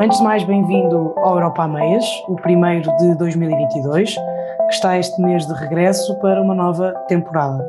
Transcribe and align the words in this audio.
Antes 0.00 0.18
de 0.18 0.24
mais, 0.24 0.42
bem-vindo 0.42 1.12
ao 1.18 1.34
Europa 1.34 1.64
a 1.64 1.68
Meias, 1.68 2.04
o 2.26 2.34
primeiro 2.36 2.94
de 2.96 3.14
2022, 3.16 4.14
que 4.14 4.74
está 4.74 4.98
este 4.98 5.20
mês 5.20 5.46
de 5.46 5.52
regresso 5.52 6.18
para 6.20 6.40
uma 6.40 6.54
nova 6.54 6.92
temporada. 7.08 7.62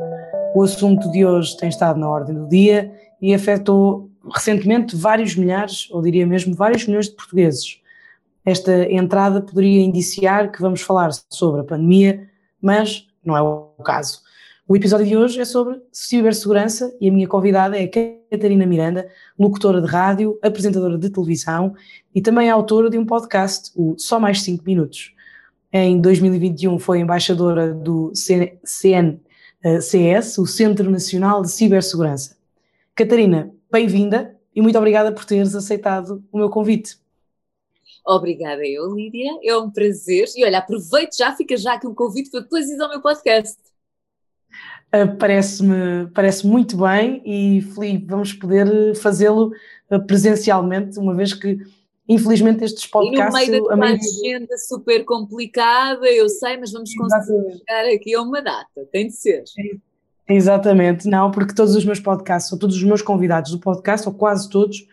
O 0.55 0.63
assunto 0.63 1.11
de 1.11 1.25
hoje 1.25 1.57
tem 1.57 1.67
estado 1.67 1.99
na 1.99 2.09
ordem 2.09 2.33
do 2.33 2.47
dia 2.47 2.91
e 3.21 3.33
afetou 3.33 4.09
recentemente 4.33 4.95
vários 4.95 5.35
milhares, 5.35 5.89
ou 5.91 6.01
diria 6.01 6.25
mesmo 6.25 6.55
vários 6.55 6.87
milhões 6.87 7.07
de 7.07 7.15
portugueses. 7.15 7.81
Esta 8.45 8.89
entrada 8.91 9.41
poderia 9.41 9.81
indiciar 9.83 10.49
que 10.51 10.61
vamos 10.61 10.81
falar 10.81 11.09
sobre 11.29 11.61
a 11.61 11.65
pandemia, 11.65 12.27
mas 12.61 13.05
não 13.23 13.35
é 13.35 13.41
o 13.41 13.69
caso. 13.83 14.21
O 14.65 14.77
episódio 14.77 15.05
de 15.05 15.17
hoje 15.17 15.41
é 15.41 15.45
sobre 15.45 15.81
cibersegurança 15.91 16.95
e 16.99 17.09
a 17.09 17.11
minha 17.11 17.27
convidada 17.27 17.77
é 17.77 17.85
Catarina 17.85 18.65
Miranda, 18.65 19.11
locutora 19.37 19.81
de 19.81 19.87
rádio, 19.87 20.39
apresentadora 20.41 20.97
de 20.97 21.09
televisão 21.09 21.75
e 22.15 22.21
também 22.21 22.49
autora 22.49 22.89
de 22.89 22.97
um 22.97 23.05
podcast, 23.05 23.71
o 23.75 23.95
Só 23.97 24.21
Mais 24.21 24.41
5 24.41 24.63
Minutos. 24.63 25.13
Em 25.71 25.99
2021 25.99 26.79
foi 26.79 26.99
embaixadora 26.99 27.73
do 27.73 28.13
CNCS, 28.15 29.17
o 30.37 30.45
Centro 30.45 30.89
Nacional 30.89 31.41
de 31.41 31.51
Cibersegurança. 31.51 32.37
Catarina, 32.95 33.53
bem-vinda 33.69 34.33
e 34.55 34.61
muito 34.61 34.77
obrigada 34.77 35.11
por 35.11 35.25
teres 35.25 35.53
aceitado 35.55 36.23
o 36.31 36.37
meu 36.37 36.49
convite. 36.49 36.97
Obrigada 38.07 38.65
eu, 38.65 38.95
Lídia, 38.95 39.39
é 39.43 39.57
um 39.57 39.69
prazer. 39.69 40.25
E 40.37 40.45
olha, 40.45 40.59
aproveito 40.59 41.17
já, 41.17 41.35
fica 41.35 41.57
já 41.57 41.73
aqui 41.73 41.85
um 41.85 41.93
convite 41.93 42.31
para 42.31 42.39
depois 42.39 42.69
ir 42.69 42.81
ao 42.81 42.89
meu 42.89 43.01
podcast. 43.01 43.57
Uh, 44.93 45.17
Parece-me 45.17 46.07
parece 46.13 46.45
muito 46.45 46.77
bem 46.77 47.21
e, 47.25 47.61
Felipe, 47.61 48.05
vamos 48.05 48.31
poder 48.31 48.95
fazê-lo 48.95 49.51
uh, 49.89 50.05
presencialmente, 50.05 50.99
uma 50.99 51.15
vez 51.15 51.33
que, 51.33 51.57
infelizmente, 52.07 52.63
estes 52.63 52.85
podcasts... 52.85 53.41
E 53.41 53.49
no 53.49 53.51
meio 53.51 53.63
da 53.63 53.75
tua 53.75 53.85
agenda 53.85 54.57
super 54.57 55.03
complicada, 55.03 56.05
eu 56.05 56.29
sei, 56.29 56.57
mas 56.57 56.71
vamos 56.71 56.93
conseguir 56.93 57.57
chegar 57.57 57.85
aqui 57.91 58.13
a 58.13 58.21
uma 58.21 58.39
data, 58.39 58.87
tem 58.91 59.07
de 59.07 59.13
ser. 59.13 59.43
Exatamente, 60.29 61.07
não, 61.07 61.31
porque 61.31 61.55
todos 61.55 61.75
os 61.75 61.83
meus 61.83 61.99
podcasts, 61.99 62.51
ou 62.51 62.59
todos 62.59 62.75
os 62.75 62.83
meus 62.83 63.01
convidados 63.01 63.49
do 63.51 63.59
podcast, 63.59 64.07
ou 64.07 64.13
quase 64.13 64.47
todos, 64.47 64.87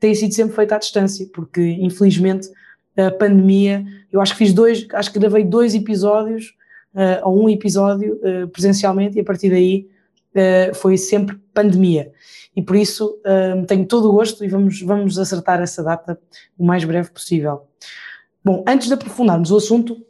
têm 0.00 0.14
sido 0.14 0.34
sempre 0.34 0.54
feitos 0.56 0.72
à 0.74 0.78
distância, 0.78 1.28
porque 1.32 1.60
infelizmente 1.80 2.50
a 2.96 3.10
pandemia, 3.10 3.84
eu 4.12 4.20
acho 4.20 4.32
que 4.32 4.38
fiz 4.38 4.52
dois, 4.52 4.86
acho 4.92 5.12
que 5.12 5.18
gravei 5.18 5.44
dois 5.44 5.74
episódios, 5.74 6.54
uh, 6.94 7.28
ou 7.28 7.44
um 7.44 7.48
episódio 7.48 8.20
uh, 8.22 8.48
presencialmente, 8.48 9.18
e 9.18 9.20
a 9.20 9.24
partir 9.24 9.50
daí 9.50 9.88
uh, 10.34 10.74
foi 10.74 10.96
sempre 10.96 11.38
pandemia. 11.52 12.12
E 12.56 12.62
por 12.62 12.76
isso 12.76 13.18
tenho 13.66 13.84
todo 13.84 14.08
o 14.08 14.12
gosto 14.12 14.44
e 14.44 14.48
vamos, 14.48 14.80
vamos 14.80 15.18
acertar 15.18 15.60
essa 15.60 15.82
data 15.82 16.16
o 16.56 16.64
mais 16.64 16.84
breve 16.84 17.10
possível. 17.10 17.66
Bom, 18.44 18.64
antes 18.64 18.86
de 18.86 18.94
aprofundarmos 18.94 19.50
o 19.50 19.56
assunto, 19.56 20.00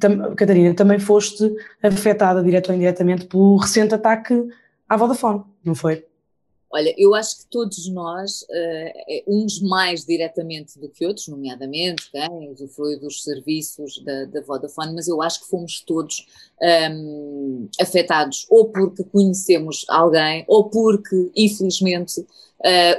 tam, 0.00 0.34
Catarina, 0.34 0.72
também 0.72 0.98
foste 0.98 1.54
afetada 1.82 2.42
direto 2.42 2.70
ou 2.70 2.74
indiretamente 2.74 3.26
pelo 3.26 3.56
recente 3.56 3.94
ataque 3.94 4.48
à 4.88 4.96
Vodafone, 4.96 5.42
não 5.62 5.74
foi? 5.74 6.06
Olha, 6.74 6.94
eu 6.96 7.14
acho 7.14 7.38
que 7.38 7.46
todos 7.50 7.86
nós, 7.88 8.42
uh, 8.42 9.22
uns 9.26 9.60
mais 9.60 10.06
diretamente 10.06 10.78
do 10.78 10.88
que 10.88 11.04
outros, 11.04 11.28
nomeadamente 11.28 12.10
quem 12.10 12.50
usufrui 12.50 12.96
dos 12.98 13.22
serviços 13.22 14.02
da, 14.02 14.24
da, 14.24 14.40
Vodafone, 14.40 14.94
mas 14.94 15.06
eu 15.06 15.20
acho 15.20 15.42
que 15.42 15.50
fomos 15.50 15.82
todos 15.82 16.26
um, 16.90 17.68
afetados 17.78 18.46
ou 18.48 18.70
porque 18.70 19.04
conhecemos 19.04 19.84
alguém 19.86 20.46
ou 20.48 20.70
porque, 20.70 21.30
infelizmente, 21.36 22.20
uh, 22.20 22.26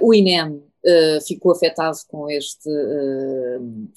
o 0.02 0.14
INEM 0.14 0.52
uh, 0.52 1.22
ficou 1.26 1.52
afetado 1.52 1.98
com 2.08 2.30
este 2.30 2.70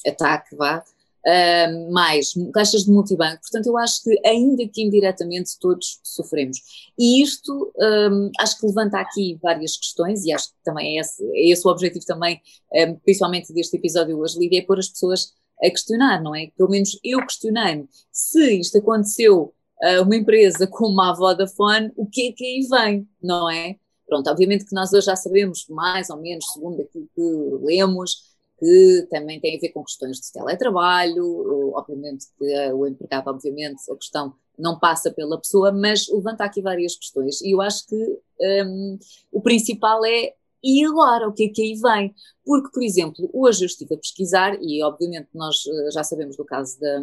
ataque, 0.07 0.57
vá, 0.57 0.83
uh, 1.27 1.93
mais 1.93 2.33
caixas 2.55 2.85
de 2.85 2.91
multibanco. 2.91 3.41
Portanto, 3.41 3.67
eu 3.67 3.77
acho 3.77 4.03
que, 4.03 4.19
ainda 4.27 4.67
que 4.69 4.83
indiretamente, 4.83 5.59
todos 5.61 5.98
sofremos. 6.03 6.59
E 6.98 7.23
isto 7.23 7.73
um, 7.77 8.31
acho 8.39 8.59
que 8.59 8.67
levanta 8.67 8.98
aqui 8.98 9.39
várias 9.42 9.77
questões, 9.77 10.25
e 10.25 10.33
acho 10.33 10.48
que 10.48 10.55
também 10.65 10.97
é 10.97 11.01
esse, 11.01 11.25
é 11.25 11.51
esse 11.51 11.67
o 11.67 11.70
objetivo 11.70 12.05
também, 12.07 12.41
um, 12.73 12.95
principalmente 12.97 13.53
deste 13.53 13.77
episódio 13.77 14.19
hoje, 14.19 14.39
Lídia, 14.39 14.61
é 14.61 14.63
pôr 14.63 14.79
as 14.79 14.89
pessoas 14.89 15.33
a 15.63 15.70
questionar, 15.70 16.23
não 16.23 16.35
é? 16.35 16.51
Pelo 16.57 16.70
menos 16.70 16.98
eu 17.03 17.19
questionei-me 17.20 17.89
se 18.13 18.61
isto 18.61 18.79
aconteceu 18.79 19.55
a 19.83 20.03
uma 20.03 20.17
empresa 20.17 20.67
como 20.70 21.01
a 21.01 21.13
Vodafone, 21.15 21.92
o 21.97 22.07
que 22.07 22.29
é 22.29 22.33
que 22.33 22.45
aí 22.45 22.69
vem, 22.69 23.09
não 23.23 23.51
é? 23.51 23.77
Pronto, 24.07 24.31
obviamente 24.31 24.65
que 24.65 24.75
nós 24.75 24.92
hoje 24.92 25.07
já 25.07 25.17
sabemos 25.17 25.67
mais 25.69 26.11
ou 26.11 26.19
menos, 26.19 26.47
segundo 26.53 26.81
aquilo 26.81 27.09
que 27.15 27.65
lemos, 27.65 28.26
que 28.58 29.06
também 29.11 29.40
tem 29.40 29.56
a 29.56 29.61
ver 29.61 29.70
com 29.70 29.84
questões 29.84 30.18
de 30.18 30.33
teletrabalho, 30.33 31.72
obviamente 31.74 32.27
que 32.39 32.72
o 32.72 32.86
empregado, 32.86 33.28
obviamente, 33.28 33.83
a 33.90 33.96
questão 33.96 34.34
não 34.58 34.78
passa 34.78 35.11
pela 35.11 35.39
pessoa, 35.39 35.70
mas 35.70 36.08
levanta 36.08 36.44
aqui 36.44 36.62
várias 36.62 36.96
questões 36.96 37.40
e 37.42 37.55
eu 37.55 37.61
acho 37.61 37.86
que 37.86 38.18
um, 38.64 38.98
o 39.30 39.42
principal 39.42 40.05
é 40.05 40.33
e 40.68 40.84
agora, 40.84 41.28
o 41.28 41.33
que 41.33 41.44
é 41.44 41.48
que 41.48 41.62
aí 41.62 41.74
vem? 41.80 42.14
Porque, 42.44 42.70
por 42.72 42.83
exemplo, 42.83 43.30
hoje 43.33 43.62
eu 43.62 43.67
estive 43.67 43.94
a 43.94 43.98
pesquisar, 43.98 44.58
e 44.61 44.83
obviamente 44.83 45.28
nós 45.33 45.58
eh, 45.64 45.90
já 45.92 46.02
sabemos 46.02 46.36
do 46.36 46.44
caso 46.44 46.80
da, 46.80 47.02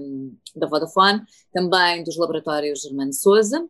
da 0.55 0.67
Vodafone, 0.67 1.21
também 1.53 2.03
dos 2.03 2.17
laboratórios 2.17 2.81
Germano 2.81 3.13
Souza, 3.13 3.65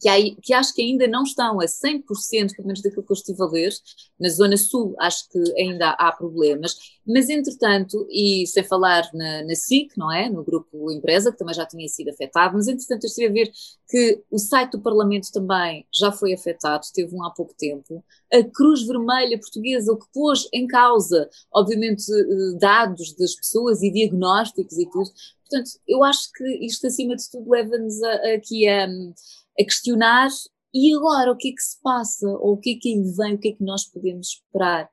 que, 0.00 0.08
há, 0.08 0.16
que 0.42 0.52
acho 0.52 0.74
que 0.74 0.82
ainda 0.82 1.06
não 1.06 1.22
estão 1.22 1.60
a 1.60 1.64
100%, 1.64 2.54
pelo 2.54 2.66
menos 2.66 2.82
daquilo 2.82 3.02
que 3.02 3.12
eu 3.12 3.14
estive 3.14 3.42
a 3.42 3.46
ler, 3.46 3.72
na 4.18 4.28
Zona 4.28 4.56
Sul 4.56 4.94
acho 4.98 5.28
que 5.30 5.38
ainda 5.56 5.90
há 5.90 6.12
problemas, 6.12 6.76
mas 7.06 7.28
entretanto, 7.28 8.06
e 8.10 8.46
sem 8.46 8.62
falar 8.62 9.08
na, 9.14 9.42
na 9.44 9.54
SIC, 9.54 9.96
não 9.96 10.12
é? 10.12 10.28
No 10.28 10.44
grupo 10.44 10.90
Empresa, 10.90 11.32
que 11.32 11.38
também 11.38 11.54
já 11.54 11.64
tinha 11.64 11.88
sido 11.88 12.10
afetado, 12.10 12.54
mas 12.54 12.68
entretanto 12.68 13.04
eu 13.04 13.08
estive 13.08 13.26
a 13.28 13.32
ver 13.32 13.50
que 13.88 14.22
o 14.30 14.38
site 14.38 14.72
do 14.72 14.80
Parlamento 14.80 15.32
também 15.32 15.86
já 15.92 16.12
foi 16.12 16.34
afetado, 16.34 16.86
teve 16.92 17.14
um 17.14 17.24
há 17.24 17.30
pouco 17.30 17.54
tempo, 17.54 18.04
a 18.32 18.42
Cruz 18.44 18.86
Vermelha 18.86 19.38
Portuguesa, 19.38 19.92
o 19.92 19.98
que 19.98 20.06
pôs 20.12 20.48
em 20.52 20.66
causa, 20.66 21.28
obviamente, 21.52 22.04
eh, 22.12 22.58
dados 22.58 23.14
das 23.14 23.34
pessoas 23.34 23.82
e 23.82 23.90
diagnósticos 23.90 24.76
e 24.76 24.84
tudo, 24.90 25.10
portanto, 25.48 25.70
eu 25.88 26.04
acho 26.04 26.30
que 26.32 26.44
isto 26.66 26.86
acima 26.86 27.16
de 27.16 27.30
tudo 27.30 27.50
leva-nos 27.50 28.02
aqui 28.34 28.68
a 28.68 28.86
a 28.86 29.47
questionar 29.64 30.28
e 30.74 30.94
agora 30.94 31.32
o 31.32 31.36
que 31.36 31.48
é 31.48 31.52
que 31.52 31.62
se 31.62 31.80
passa, 31.82 32.28
ou 32.28 32.54
o 32.54 32.58
que 32.58 32.72
é 32.72 32.78
que 32.78 32.88
aí 32.88 33.02
vem, 33.16 33.34
o 33.34 33.38
que 33.38 33.48
é 33.48 33.52
que 33.52 33.64
nós 33.64 33.84
podemos 33.84 34.28
esperar. 34.28 34.88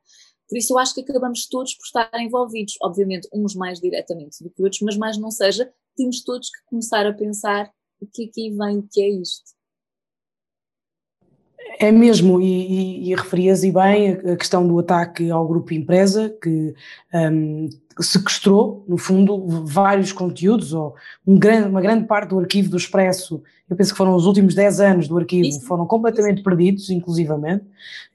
Por 0.48 0.58
isso 0.58 0.74
eu 0.74 0.80
acho 0.80 0.94
que 0.94 1.02
acabamos 1.02 1.48
todos 1.48 1.74
por 1.76 1.84
estar 1.86 2.10
envolvidos, 2.22 2.76
obviamente 2.82 3.28
uns 3.34 3.56
mais 3.56 3.80
diretamente 3.80 4.44
do 4.44 4.50
que 4.50 4.62
outros, 4.62 4.82
mas 4.82 4.98
mais 4.98 5.18
não 5.18 5.32
seja, 5.32 5.72
temos 5.96 6.24
todos 6.24 6.50
que 6.50 6.66
começar 6.66 7.06
a 7.06 7.14
pensar 7.14 7.72
o 8.00 8.08
que 8.08 8.26
é 8.26 8.28
que 8.28 8.42
aí 8.42 8.52
vem, 8.52 8.80
o 8.80 8.88
que 8.92 9.02
é 9.02 9.10
isto. 9.10 9.55
É 11.80 11.92
mesmo, 11.92 12.42
e, 12.42 12.46
e, 12.46 13.12
e 13.12 13.16
referias 13.16 13.64
e 13.64 13.72
bem 13.72 14.12
a 14.12 14.36
questão 14.36 14.66
do 14.66 14.80
ataque 14.80 15.30
ao 15.30 15.48
grupo 15.48 15.74
empresa, 15.74 16.34
que 16.42 16.74
um, 17.14 17.70
sequestrou, 18.00 18.86
no 18.88 18.98
fundo, 18.98 19.46
vários 19.66 20.12
conteúdos, 20.12 20.74
ou 20.74 20.96
um 21.26 21.38
grande, 21.38 21.68
uma 21.68 21.82
grande 21.82 22.06
parte 22.06 22.30
do 22.30 22.40
arquivo 22.40 22.70
do 22.70 22.78
Expresso, 22.78 23.42
eu 23.70 23.76
penso 23.76 23.92
que 23.92 23.98
foram 23.98 24.16
os 24.16 24.26
últimos 24.26 24.54
10 24.54 24.80
anos 24.80 25.08
do 25.08 25.18
arquivo, 25.18 25.48
Isso. 25.48 25.66
foram 25.66 25.86
completamente 25.86 26.44
perdidos, 26.44 26.90
inclusivamente, 26.90 27.64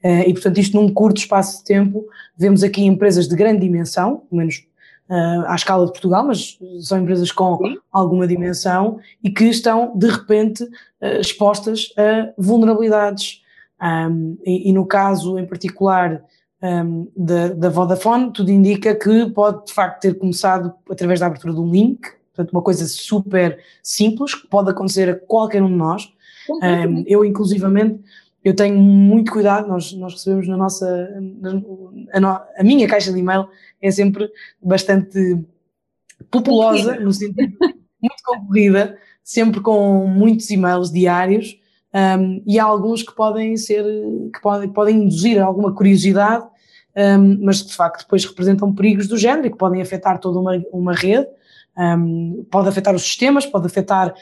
uh, 0.03 0.21
e 0.25 0.33
portanto 0.33 0.59
isto 0.59 0.79
num 0.79 0.91
curto 0.93 1.17
espaço 1.17 1.59
de 1.59 1.65
tempo, 1.65 2.05
vemos 2.37 2.63
aqui 2.63 2.83
empresas 2.83 3.27
de 3.27 3.35
grande 3.35 3.61
dimensão, 3.61 4.23
pelo 4.29 4.39
menos 4.39 4.63
uh, 5.09 5.45
à 5.47 5.55
escala 5.55 5.85
de 5.85 5.91
Portugal, 5.91 6.25
mas 6.25 6.57
são 6.81 6.99
empresas 6.99 7.31
com 7.31 7.57
Sim. 7.57 7.77
alguma 7.91 8.25
dimensão 8.25 8.99
e 9.21 9.29
que 9.29 9.45
estão 9.45 9.91
de 9.97 10.07
repente 10.07 10.63
uh, 10.63 11.19
expostas 11.19 11.93
a 11.97 12.31
vulnerabilidades 12.37 13.40
um, 13.81 14.37
e, 14.45 14.69
e, 14.69 14.73
no 14.73 14.85
caso 14.85 15.39
em 15.39 15.45
particular 15.45 16.23
um, 16.61 17.07
da, 17.17 17.49
da 17.49 17.69
Vodafone, 17.69 18.31
tudo 18.31 18.51
indica 18.51 18.93
que 18.93 19.29
pode 19.31 19.65
de 19.65 19.73
facto 19.73 20.01
ter 20.01 20.17
começado 20.17 20.73
através 20.89 21.19
da 21.19 21.25
abertura 21.25 21.53
de 21.53 21.59
um 21.59 21.71
link, 21.71 22.01
portanto 22.33 22.51
uma 22.51 22.61
coisa 22.61 22.85
super 22.87 23.59
simples, 23.81 24.35
que 24.35 24.47
pode 24.47 24.69
acontecer 24.69 25.09
a 25.09 25.15
qualquer 25.15 25.63
um 25.63 25.67
de 25.67 25.75
nós. 25.75 26.13
Um, 26.49 27.03
eu 27.07 27.25
inclusivamente, 27.25 27.99
eu 28.43 28.55
tenho 28.55 28.77
muito 28.77 29.31
cuidado, 29.31 29.67
nós, 29.67 29.93
nós 29.93 30.13
recebemos 30.13 30.47
na 30.47 30.57
nossa, 30.57 31.09
a, 32.13 32.47
a 32.57 32.63
minha 32.63 32.87
caixa 32.87 33.11
de 33.11 33.19
e-mail 33.19 33.47
é 33.81 33.89
sempre 33.89 34.29
bastante 34.61 35.39
populosa, 36.29 36.99
no 36.99 37.11
sentido 37.11 37.57
muito 38.01 38.23
concorrida, 38.25 38.97
sempre 39.23 39.61
com 39.61 40.07
muitos 40.07 40.49
e-mails 40.49 40.91
diários, 40.91 41.57
um, 41.93 42.41
e 42.47 42.59
há 42.59 42.63
alguns 42.63 43.03
que 43.03 43.13
podem 43.13 43.57
ser, 43.57 43.83
que 44.33 44.41
podem, 44.41 44.69
podem 44.69 44.95
induzir 45.03 45.41
alguma 45.41 45.73
curiosidade, 45.73 46.45
um, 46.95 47.37
mas 47.41 47.65
de 47.65 47.73
facto 47.73 48.03
depois 48.03 48.25
representam 48.25 48.73
perigos 48.73 49.07
do 49.07 49.17
género 49.17 49.47
e 49.47 49.51
que 49.51 49.57
podem 49.57 49.81
afetar 49.81 50.19
toda 50.19 50.39
uma, 50.39 50.61
uma 50.71 50.93
rede, 50.93 51.27
um, 51.77 52.45
pode 52.49 52.69
afetar 52.69 52.95
os 52.95 53.03
sistemas, 53.03 53.45
pode 53.45 53.65
afetar 53.65 54.13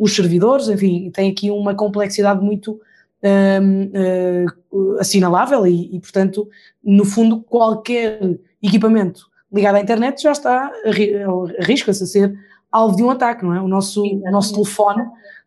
os 0.00 0.16
servidores, 0.16 0.68
enfim, 0.68 1.10
tem 1.10 1.30
aqui 1.30 1.50
uma 1.50 1.74
complexidade 1.74 2.42
muito, 2.42 2.80
uh, 3.22 4.98
assinalável 4.98 5.66
e, 5.66 5.96
e, 5.96 6.00
portanto, 6.00 6.48
no 6.82 7.04
fundo, 7.04 7.40
qualquer 7.42 8.20
equipamento 8.62 9.28
ligado 9.52 9.76
à 9.76 9.80
internet 9.80 10.22
já 10.22 10.32
está, 10.32 10.70
arrisca-se 11.58 12.04
a 12.04 12.06
ser 12.06 12.34
alvo 12.70 12.96
de 12.96 13.02
um 13.02 13.10
ataque, 13.10 13.44
não 13.44 13.54
é? 13.54 13.60
O 13.60 13.68
nosso, 13.68 14.02
o 14.04 14.30
nosso 14.30 14.52
telefone 14.52 15.02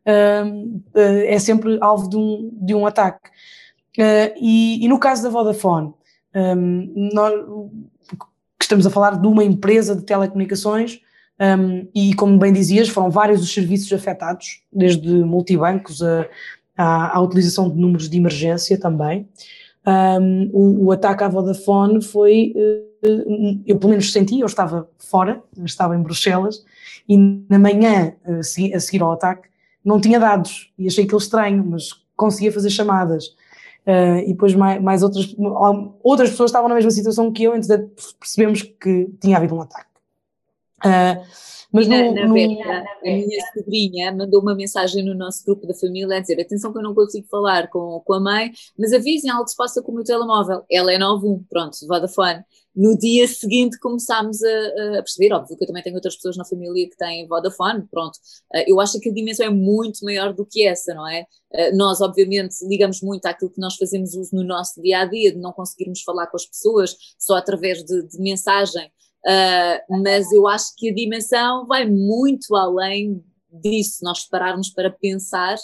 uh, 0.08 0.82
é 0.96 1.40
sempre 1.40 1.78
alvo 1.82 2.10
de 2.10 2.18
um, 2.18 2.50
de 2.54 2.74
um 2.74 2.86
ataque. 2.86 3.30
Uh, 3.98 4.34
e, 4.40 4.84
e, 4.84 4.88
no 4.88 5.00
caso 5.00 5.24
da 5.24 5.30
Vodafone, 5.30 5.94
um, 6.34 7.10
nós 7.14 7.34
estamos 8.62 8.86
a 8.88 8.90
falar 8.90 9.20
de 9.20 9.28
uma 9.28 9.44
empresa 9.44 9.96
de 9.96 10.04
telecomunicações 10.04 11.02
um, 11.40 11.88
e, 11.94 12.14
como 12.16 12.38
bem 12.38 12.54
dizias, 12.54 12.88
foram 12.88 13.10
vários 13.10 13.42
os 13.42 13.54
serviços 13.54 13.92
afetados, 13.92 14.62
desde 14.72 15.10
multibancos 15.10 16.02
a, 16.78 17.18
à 17.18 17.20
utilização 17.20 17.70
de 17.70 17.76
números 17.76 18.10
de 18.10 18.18
emergência 18.18 18.80
também. 18.80 19.28
Um, 19.86 20.50
o, 20.54 20.86
o, 20.86 20.92
ataque 20.92 21.24
à 21.24 21.28
Vodafone 21.28 22.04
foi, 22.04 22.54
uh, 22.56 23.62
eu 23.66 23.78
pelo 23.80 23.90
menos 23.90 24.12
senti, 24.12 24.40
eu 24.40 24.46
estava 24.46 24.88
fora, 25.00 25.42
estava 25.66 25.96
em 25.96 26.02
Bruxelas, 26.02 26.64
e 27.10 27.18
na 27.18 27.58
manhã 27.58 28.14
a 28.24 28.80
seguir 28.80 29.02
ao 29.02 29.12
ataque 29.12 29.51
não 29.84 30.00
tinha 30.00 30.20
dados, 30.20 30.72
e 30.78 30.88
achei 30.88 31.04
aquilo 31.04 31.20
estranho, 31.20 31.64
mas 31.66 31.90
conseguia 32.16 32.52
fazer 32.52 32.70
chamadas. 32.70 33.28
Uh, 33.86 34.22
e 34.26 34.34
depois 34.34 34.54
mais, 34.54 34.82
mais, 34.82 35.02
outras, 35.02 35.36
outras 36.04 36.30
pessoas 36.30 36.52
estavam 36.52 36.70
na 36.70 36.76
mesma 36.76 36.92
situação 36.92 37.32
que 37.32 37.44
eu, 37.44 37.56
então 37.56 37.90
percebemos 38.20 38.62
que 38.62 39.10
tinha 39.20 39.38
havido 39.38 39.56
um 39.56 39.62
ataque. 39.62 39.90
Uh, 40.86 41.26
mas 41.74 41.88
na, 41.88 42.04
no, 42.04 42.14
na 42.14 42.28
no... 42.28 42.34
a 42.34 42.36
minha 43.04 43.46
sobrinha 43.54 44.12
mandou 44.12 44.42
uma 44.42 44.54
mensagem 44.54 45.04
no 45.04 45.16
nosso 45.16 45.46
grupo 45.46 45.66
da 45.66 45.74
família 45.74 46.18
a 46.18 46.20
dizer: 46.20 46.40
atenção 46.42 46.72
que 46.72 46.78
eu 46.78 46.84
não 46.84 46.94
consigo 46.94 47.28
falar 47.28 47.70
com, 47.70 48.02
com 48.06 48.14
a 48.14 48.20
mãe, 48.20 48.52
mas 48.78 48.92
avisem 48.92 49.32
algo 49.32 49.46
que 49.46 49.52
se 49.52 49.58
passa 49.58 49.82
com 49.82 49.92
o 49.92 49.96
meu 49.96 50.04
telemóvel. 50.04 50.64
Ela 50.70 50.94
é 50.94 50.98
91, 50.98 51.44
pronto, 51.50 51.78
Vodafone. 51.88 52.44
No 52.74 52.98
dia 52.98 53.28
seguinte 53.28 53.78
começámos 53.80 54.42
a, 54.42 55.00
a, 55.00 55.04
perceber, 55.04 55.34
óbvio 55.34 55.58
que 55.58 55.64
eu 55.64 55.68
também 55.68 55.84
tenho 55.84 55.96
outras 55.96 56.16
pessoas 56.16 56.38
na 56.38 56.46
família 56.46 56.90
que 56.90 56.96
têm 56.96 57.28
Vodafone, 57.28 57.86
pronto. 57.92 58.16
Uh, 58.54 58.64
eu 58.66 58.80
acho 58.80 59.00
que 59.00 59.10
a 59.10 59.14
dimensão 59.14 59.46
é 59.46 59.50
muito 59.50 60.06
maior 60.06 60.34
do 60.34 60.46
que 60.46 60.66
essa, 60.66 60.94
não 60.94 61.08
é? 61.08 61.26
Uh, 61.54 61.76
nós, 61.76 62.00
obviamente, 62.00 62.56
ligamos 62.66 63.02
muito 63.02 63.26
àquilo 63.26 63.52
que 63.52 63.60
nós 63.60 63.76
fazemos 63.76 64.16
uso 64.16 64.34
no 64.34 64.44
nosso 64.44 64.82
dia 64.82 65.00
a 65.00 65.06
dia, 65.06 65.34
de 65.34 65.38
não 65.38 65.52
conseguirmos 65.52 66.02
falar 66.02 66.28
com 66.28 66.38
as 66.38 66.46
pessoas 66.46 66.96
só 67.20 67.36
através 67.36 67.84
de, 67.84 68.08
de 68.08 68.18
mensagem. 68.20 68.90
Uh, 69.26 70.02
mas 70.02 70.32
eu 70.32 70.48
acho 70.48 70.74
que 70.78 70.90
a 70.90 70.94
dimensão 70.94 71.68
vai 71.68 71.86
muito 71.86 72.56
além 72.56 73.22
disso, 73.52 74.00
nós 74.04 74.26
pararmos 74.28 74.70
para 74.70 74.90
pensar, 74.90 75.58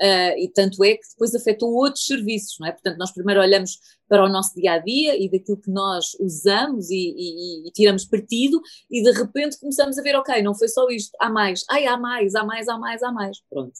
uh, 0.00 0.38
e 0.38 0.50
tanto 0.54 0.82
é 0.84 0.94
que 0.94 1.08
depois 1.10 1.34
afetou 1.34 1.72
outros 1.72 2.06
serviços, 2.06 2.56
não 2.60 2.68
é? 2.68 2.72
Portanto, 2.72 2.98
nós 2.98 3.12
primeiro 3.12 3.40
olhamos 3.40 3.78
para 4.08 4.24
o 4.24 4.28
nosso 4.28 4.54
dia 4.54 4.72
a 4.72 4.78
dia 4.78 5.16
e 5.16 5.30
daquilo 5.30 5.56
que 5.56 5.70
nós 5.70 6.14
usamos 6.20 6.90
e, 6.90 7.14
e, 7.16 7.68
e, 7.68 7.72
tiramos 7.72 8.04
partido, 8.04 8.60
e 8.90 9.02
de 9.02 9.10
repente 9.12 9.58
começamos 9.58 9.98
a 9.98 10.02
ver, 10.02 10.16
ok, 10.16 10.42
não 10.42 10.54
foi 10.54 10.68
só 10.68 10.88
isto, 10.88 11.16
há 11.20 11.30
mais, 11.30 11.64
ai, 11.70 11.86
há 11.86 11.96
mais, 11.96 12.34
há 12.34 12.44
mais, 12.44 12.68
há 12.68 12.78
mais, 12.78 13.02
há 13.02 13.12
mais, 13.12 13.38
pronto. 13.50 13.72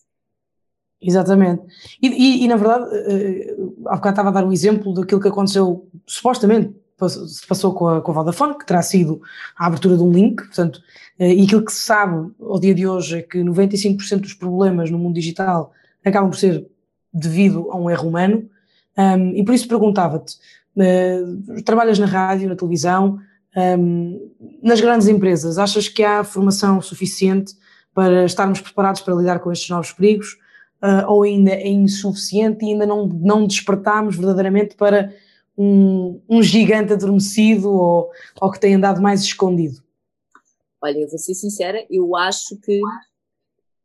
Exatamente. 1.01 1.63
E, 2.01 2.45
e, 2.45 2.49
na 2.49 2.57
verdade, 2.57 2.85
uh, 2.85 3.89
há 3.89 3.97
bocado 3.97 4.15
estava 4.15 4.29
a 4.31 4.33
dar 4.33 4.45
um 4.45 4.53
exemplo 4.53 4.95
daquilo 4.95 5.21
que 5.21 5.29
aconteceu 5.29 5.87
supostamente 6.07 6.75
se 7.09 7.47
passou 7.47 7.75
com 7.75 7.89
a, 7.89 8.01
com 8.01 8.13
a 8.13 8.15
Vodafone, 8.15 8.57
que 8.57 8.67
terá 8.67 8.81
sido 8.83 9.21
a 9.57 9.67
abertura 9.67 9.97
de 9.97 10.03
um 10.03 10.13
link, 10.13 10.37
portanto, 10.37 10.81
eh, 11.19 11.35
e 11.35 11.45
aquilo 11.45 11.65
que 11.65 11.73
se 11.73 11.81
sabe 11.81 12.31
ao 12.41 12.59
dia 12.59 12.75
de 12.75 12.87
hoje 12.87 13.19
é 13.19 13.23
que 13.23 13.39
95% 13.39 14.21
dos 14.21 14.35
problemas 14.35 14.91
no 14.91 14.99
mundo 14.99 15.15
digital 15.15 15.73
acabam 16.05 16.31
por 16.31 16.37
ser 16.37 16.67
devido 17.13 17.71
a 17.71 17.77
um 17.77 17.89
erro 17.89 18.09
humano, 18.09 18.49
um, 18.97 19.31
e 19.31 19.45
por 19.45 19.55
isso 19.55 19.69
perguntava-te, 19.69 20.37
uh, 20.77 21.63
trabalhas 21.65 21.99
na 21.99 22.07
rádio, 22.07 22.49
na 22.49 22.57
televisão, 22.57 23.19
um, 23.57 24.31
nas 24.63 24.81
grandes 24.81 25.09
empresas, 25.09 25.59
achas 25.59 25.89
que 25.89 26.03
há 26.03 26.25
formação 26.25 26.81
suficiente 26.83 27.55
para 27.93 28.25
estarmos 28.25 28.61
preparados 28.61 29.01
para 29.01 29.15
lidar 29.15 29.39
com 29.39 29.53
estes 29.53 29.71
novos 29.71 29.93
perigos, 29.93 30.37
uh, 30.83 31.09
ou 31.09 31.23
ainda 31.23 31.53
é 31.53 31.69
insuficiente 31.69 32.65
e 32.65 32.73
ainda 32.73 32.87
não, 32.87 33.07
não 33.07 33.47
despertamos 33.47 34.17
verdadeiramente 34.17 34.75
para 34.75 35.13
um, 35.57 36.21
um 36.29 36.43
gigante 36.43 36.93
adormecido 36.93 37.71
ou, 37.71 38.11
ou 38.41 38.51
que 38.51 38.59
tem 38.61 38.75
andado 38.75 39.01
mais 39.01 39.23
escondido? 39.23 39.83
Olha, 40.83 40.99
eu 40.99 41.09
vou 41.09 41.19
ser 41.19 41.35
sincera, 41.35 41.85
eu 41.89 42.15
acho 42.17 42.57
que 42.61 42.81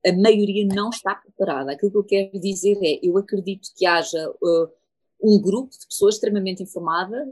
a 0.06 0.13
maioria 0.13 0.66
não 0.66 0.90
está 0.90 1.16
preparada. 1.16 1.72
Aquilo 1.72 1.92
que 1.92 1.98
eu 1.98 2.04
quero 2.04 2.40
dizer 2.40 2.78
é, 2.81 3.00
eu 3.04 3.18
acredito 3.18 3.69
que 3.75 3.86
haja 3.86 4.30
uh, 4.30 4.69
um 5.22 5.42
grupo 5.42 5.72
de 5.72 5.88
pessoas 5.88 6.16
extremamente 6.16 6.63
informadas 6.63 7.28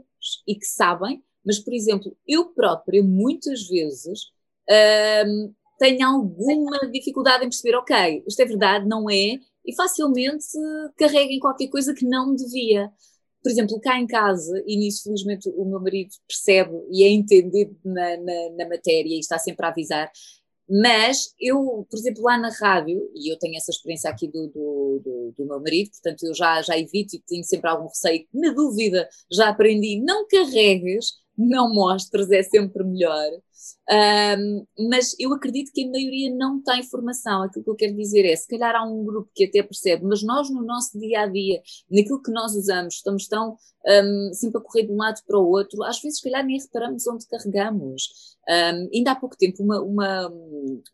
e 0.46 0.54
que 0.54 0.66
sabem, 0.66 1.22
mas, 1.44 1.58
por 1.58 1.72
exemplo, 1.72 2.16
eu 2.26 2.46
própria, 2.46 3.02
muitas 3.02 3.66
vezes, 3.68 4.24
uh, 4.68 5.54
tenho 5.78 6.06
alguma 6.06 6.78
dificuldade 6.90 7.44
em 7.44 7.48
perceber, 7.48 7.76
ok, 7.76 8.24
isto 8.26 8.40
é 8.40 8.44
verdade, 8.44 8.86
não 8.86 9.08
é, 9.08 9.38
e 9.64 9.74
facilmente 9.74 10.46
carreguem 10.96 11.38
qualquer 11.38 11.68
coisa 11.68 11.94
que 11.94 12.04
não 12.06 12.34
devia 12.34 12.92
por 13.42 13.50
exemplo, 13.50 13.80
cá 13.80 13.98
em 13.98 14.06
casa, 14.06 14.62
e 14.66 14.76
nisso 14.76 15.04
felizmente 15.04 15.48
o 15.48 15.64
meu 15.64 15.80
marido 15.80 16.10
percebe 16.26 16.72
e 16.90 17.04
é 17.04 17.08
entendido 17.08 17.76
na, 17.84 18.16
na, 18.16 18.50
na 18.58 18.68
matéria 18.68 19.14
e 19.14 19.20
está 19.20 19.38
sempre 19.38 19.64
a 19.64 19.68
avisar, 19.70 20.10
mas 20.68 21.34
eu, 21.40 21.86
por 21.90 21.98
exemplo, 21.98 22.22
lá 22.22 22.36
na 22.38 22.50
rádio, 22.50 23.10
e 23.14 23.32
eu 23.32 23.38
tenho 23.38 23.56
essa 23.56 23.70
experiência 23.70 24.10
aqui 24.10 24.28
do, 24.28 24.48
do, 24.48 25.00
do, 25.02 25.34
do, 25.36 25.46
meu 25.46 25.60
marido, 25.60 25.90
portanto 25.90 26.24
eu 26.24 26.34
já, 26.34 26.60
já 26.62 26.78
evito 26.78 27.16
e 27.16 27.22
tenho 27.26 27.44
sempre 27.44 27.70
algum 27.70 27.88
receio, 27.88 28.26
na 28.34 28.52
dúvida 28.52 29.08
já 29.32 29.48
aprendi, 29.48 30.00
não 30.00 30.26
carregues, 30.28 31.14
não 31.38 31.72
mostres, 31.72 32.30
é 32.30 32.42
sempre 32.42 32.82
melhor. 32.84 33.30
Um, 33.90 34.66
mas 34.90 35.14
eu 35.18 35.32
acredito 35.32 35.72
que 35.72 35.84
a 35.84 35.90
maioria 35.90 36.34
não 36.34 36.62
tem 36.62 36.82
formação. 36.82 37.42
Aquilo 37.42 37.64
que 37.64 37.70
eu 37.70 37.76
quero 37.76 37.96
dizer 37.96 38.24
é: 38.24 38.34
se 38.36 38.46
calhar 38.46 38.74
há 38.74 38.84
um 38.84 39.04
grupo 39.04 39.30
que 39.34 39.44
até 39.44 39.62
percebe, 39.62 40.04
mas 40.04 40.22
nós 40.22 40.50
no 40.50 40.62
nosso 40.62 40.98
dia 40.98 41.22
a 41.22 41.26
dia, 41.26 41.60
naquilo 41.90 42.22
que 42.22 42.30
nós 42.30 42.54
usamos, 42.54 42.94
estamos 42.94 43.26
tão 43.28 43.56
um, 43.86 44.30
sempre 44.32 44.58
a 44.58 44.64
correr 44.64 44.86
de 44.86 44.92
um 44.92 44.96
lado 44.96 45.20
para 45.26 45.38
o 45.38 45.48
outro, 45.48 45.82
às 45.84 46.00
vezes, 46.00 46.18
se 46.18 46.24
calhar, 46.24 46.44
nem 46.44 46.58
reparamos 46.60 47.06
onde 47.06 47.26
carregamos. 47.26 48.36
Um, 48.48 48.88
ainda 48.94 49.12
há 49.12 49.16
pouco 49.16 49.36
tempo, 49.36 49.62
uma, 49.62 49.80
uma, 49.80 50.32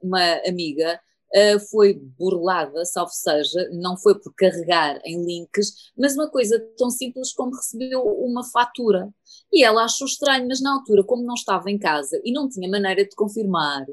uma 0.02 0.34
amiga 0.46 1.00
uh, 1.34 1.60
foi 1.70 1.94
burlada, 1.94 2.84
salvo 2.84 3.12
seja, 3.12 3.68
não 3.72 3.96
foi 3.96 4.18
por 4.18 4.32
carregar 4.34 5.00
em 5.04 5.24
links, 5.24 5.90
mas 5.96 6.14
uma 6.14 6.28
coisa 6.28 6.58
tão 6.76 6.90
simples 6.90 7.32
como 7.32 7.56
recebeu 7.56 8.02
uma 8.02 8.44
fatura. 8.44 9.12
E 9.52 9.64
ela 9.64 9.84
achou 9.84 10.06
estranho, 10.06 10.46
mas 10.48 10.60
na 10.60 10.72
altura, 10.74 11.04
como 11.04 11.24
não 11.24 11.34
estava 11.34 11.70
em 11.70 11.78
casa 11.78 12.20
e 12.24 12.32
não 12.32 12.48
tinha 12.48 12.68
maneira 12.68 13.04
de 13.04 13.14
confirmar, 13.16 13.84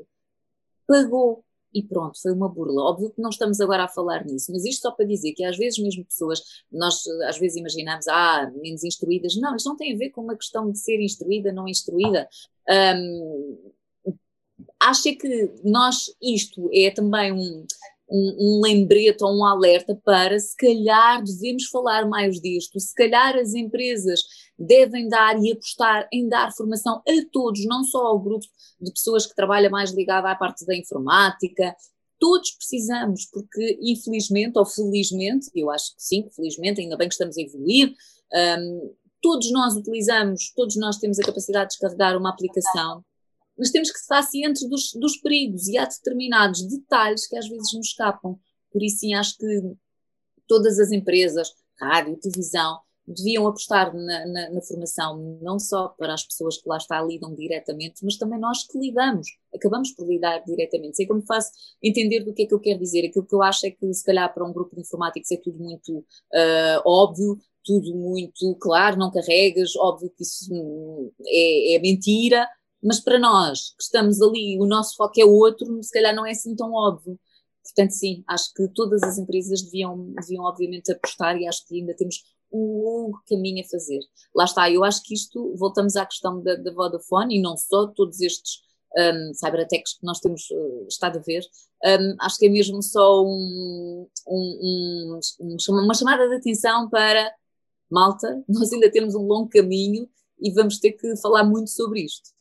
pagou. 0.87 1.43
E 1.73 1.81
pronto, 1.81 2.21
foi 2.21 2.33
uma 2.33 2.49
burla. 2.49 2.83
Óbvio 2.83 3.11
que 3.11 3.21
não 3.21 3.29
estamos 3.29 3.61
agora 3.61 3.85
a 3.85 3.87
falar 3.87 4.25
nisso, 4.25 4.51
mas 4.51 4.65
isto 4.65 4.81
só 4.81 4.91
para 4.91 5.05
dizer 5.05 5.31
que 5.31 5.43
às 5.45 5.57
vezes 5.57 5.79
mesmo 5.79 6.03
pessoas, 6.03 6.41
nós 6.69 7.01
às 7.25 7.37
vezes 7.37 7.57
imaginamos, 7.57 8.07
ah, 8.09 8.51
menos 8.61 8.83
instruídas. 8.83 9.37
Não, 9.37 9.55
isto 9.55 9.69
não 9.69 9.77
tem 9.77 9.93
a 9.93 9.97
ver 9.97 10.09
com 10.09 10.21
uma 10.21 10.35
questão 10.35 10.69
de 10.69 10.77
ser 10.77 10.99
instruída, 10.99 11.53
não 11.53 11.67
instruída. 11.69 12.27
Um, 12.69 13.71
acha 14.81 15.13
que 15.13 15.53
nós, 15.63 16.13
isto 16.21 16.69
é 16.73 16.89
também 16.89 17.31
um, 17.31 17.65
um, 18.09 18.35
um, 18.39 18.61
lembrete 18.61 19.23
ou 19.23 19.37
um 19.37 19.45
alerta 19.45 19.95
para 20.03 20.39
se 20.39 20.55
calhar 20.57 21.23
devemos 21.23 21.65
falar 21.67 22.07
mais 22.07 22.41
disto, 22.41 22.79
se 22.79 22.93
calhar 22.95 23.37
as 23.37 23.53
empresas 23.53 24.21
devem 24.57 25.07
dar 25.07 25.41
e 25.41 25.51
apostar 25.51 26.07
em 26.11 26.27
dar 26.27 26.51
formação 26.51 27.01
a 27.07 27.25
todos, 27.31 27.63
não 27.65 27.83
só 27.83 28.07
ao 28.07 28.19
grupo 28.19 28.45
de 28.81 28.91
pessoas 28.91 29.25
que 29.25 29.35
trabalha 29.35 29.69
mais 29.69 29.91
ligada 29.91 30.29
à 30.29 30.35
parte 30.35 30.65
da 30.65 30.75
informática, 30.75 31.75
todos 32.19 32.51
precisamos, 32.51 33.25
porque 33.31 33.77
infelizmente 33.81 34.57
ou 34.57 34.65
felizmente, 34.65 35.49
eu 35.55 35.69
acho 35.69 35.95
que 35.95 36.03
sim, 36.03 36.27
felizmente, 36.35 36.81
ainda 36.81 36.97
bem 36.97 37.07
que 37.07 37.13
estamos 37.13 37.37
a 37.37 37.41
evoluir, 37.41 37.95
um, 38.59 38.93
todos 39.21 39.51
nós 39.51 39.75
utilizamos, 39.75 40.51
todos 40.55 40.75
nós 40.75 40.97
temos 40.97 41.19
a 41.19 41.23
capacidade 41.23 41.69
de 41.69 41.77
descarregar 41.77 42.17
uma 42.17 42.31
aplicação 42.31 43.03
mas 43.61 43.69
temos 43.69 43.91
que 43.91 43.99
estar 43.99 44.23
cientes 44.23 44.67
dos, 44.67 44.91
dos 44.93 45.17
perigos 45.17 45.67
e 45.67 45.77
há 45.77 45.85
determinados 45.85 46.63
detalhes 46.63 47.27
que 47.27 47.37
às 47.37 47.47
vezes 47.47 47.71
nos 47.75 47.89
escapam. 47.89 48.39
Por 48.71 48.81
isso, 48.81 49.01
sim, 49.01 49.13
acho 49.13 49.37
que 49.37 49.45
todas 50.47 50.79
as 50.79 50.91
empresas, 50.91 51.53
rádio, 51.79 52.17
televisão, 52.17 52.79
deviam 53.05 53.45
apostar 53.45 53.95
na, 53.95 54.25
na, 54.25 54.49
na, 54.49 54.61
formação, 54.63 55.37
não 55.43 55.59
só 55.59 55.89
para 55.89 56.11
as 56.11 56.23
pessoas 56.23 56.57
que 56.57 56.67
lá 56.67 56.77
está 56.77 56.99
lidam 57.03 57.35
diretamente, 57.35 58.03
mas 58.03 58.17
também 58.17 58.39
nós 58.39 58.65
que 58.65 58.79
lidamos, 58.79 59.27
acabamos 59.53 59.91
por 59.91 60.07
lidar 60.07 60.39
diretamente. 60.39 60.97
Sei 60.97 61.05
como 61.05 61.21
faço 61.21 61.51
entender 61.83 62.21
do 62.21 62.33
que 62.33 62.41
é 62.41 62.45
que 62.47 62.55
eu 62.55 62.59
quero 62.59 62.79
dizer. 62.79 63.05
Aquilo 63.05 63.27
que 63.27 63.35
eu 63.35 63.43
acho 63.43 63.67
é 63.67 63.69
que, 63.69 63.93
se 63.93 64.03
calhar, 64.03 64.33
para 64.33 64.43
um 64.43 64.51
grupo 64.51 64.75
de 64.75 64.81
informáticos 64.81 65.29
é 65.29 65.37
tudo 65.37 65.59
muito 65.59 65.99
uh, 65.99 66.81
óbvio, 66.83 67.37
tudo 67.63 67.93
muito 67.95 68.55
claro, 68.55 68.97
não 68.97 69.11
carregas, 69.11 69.75
óbvio 69.75 70.09
que 70.09 70.23
isso 70.23 70.51
hum, 70.51 71.11
é, 71.27 71.75
é 71.75 71.79
mentira, 71.79 72.49
mas 72.83 72.99
para 72.99 73.19
nós 73.19 73.73
que 73.77 73.83
estamos 73.83 74.21
ali, 74.21 74.59
o 74.59 74.65
nosso 74.65 74.95
foco 74.95 75.19
é 75.19 75.25
outro, 75.25 75.81
se 75.83 75.91
calhar 75.91 76.15
não 76.15 76.25
é 76.25 76.31
assim 76.31 76.55
tão 76.55 76.73
óbvio. 76.73 77.19
Portanto, 77.63 77.91
sim, 77.91 78.23
acho 78.27 78.53
que 78.55 78.67
todas 78.69 79.03
as 79.03 79.17
empresas 79.17 79.61
deviam, 79.61 80.13
deviam 80.13 80.43
obviamente 80.43 80.91
apostar 80.91 81.37
e 81.37 81.47
acho 81.47 81.65
que 81.67 81.79
ainda 81.79 81.95
temos 81.95 82.23
um 82.51 82.83
longo 82.83 83.21
caminho 83.27 83.63
a 83.63 83.69
fazer. 83.69 83.99
Lá 84.35 84.45
está, 84.45 84.69
eu 84.69 84.83
acho 84.83 85.01
que 85.03 85.13
isto, 85.13 85.55
voltamos 85.55 85.95
à 85.95 86.05
questão 86.05 86.41
da, 86.41 86.55
da 86.55 86.73
Vodafone 86.73 87.37
e 87.37 87.41
não 87.41 87.55
só 87.55 87.87
todos 87.87 88.19
estes 88.19 88.59
um, 88.97 89.31
que 89.31 89.83
nós 90.03 90.19
temos 90.19 90.49
uh, 90.51 90.87
estado 90.89 91.19
a 91.19 91.21
ver, 91.21 91.43
um, 91.85 92.15
acho 92.19 92.37
que 92.37 92.47
é 92.47 92.49
mesmo 92.49 92.81
só 92.83 93.23
um, 93.23 94.07
um, 94.27 95.19
uma 95.69 95.93
chamada 95.93 96.27
de 96.27 96.35
atenção 96.35 96.89
para 96.89 97.31
malta, 97.89 98.43
nós 98.49 98.71
ainda 98.73 98.91
temos 98.91 99.15
um 99.15 99.21
longo 99.21 99.49
caminho 99.49 100.09
e 100.39 100.51
vamos 100.51 100.79
ter 100.79 100.93
que 100.93 101.15
falar 101.17 101.43
muito 101.43 101.69
sobre 101.69 102.03
isto. 102.03 102.31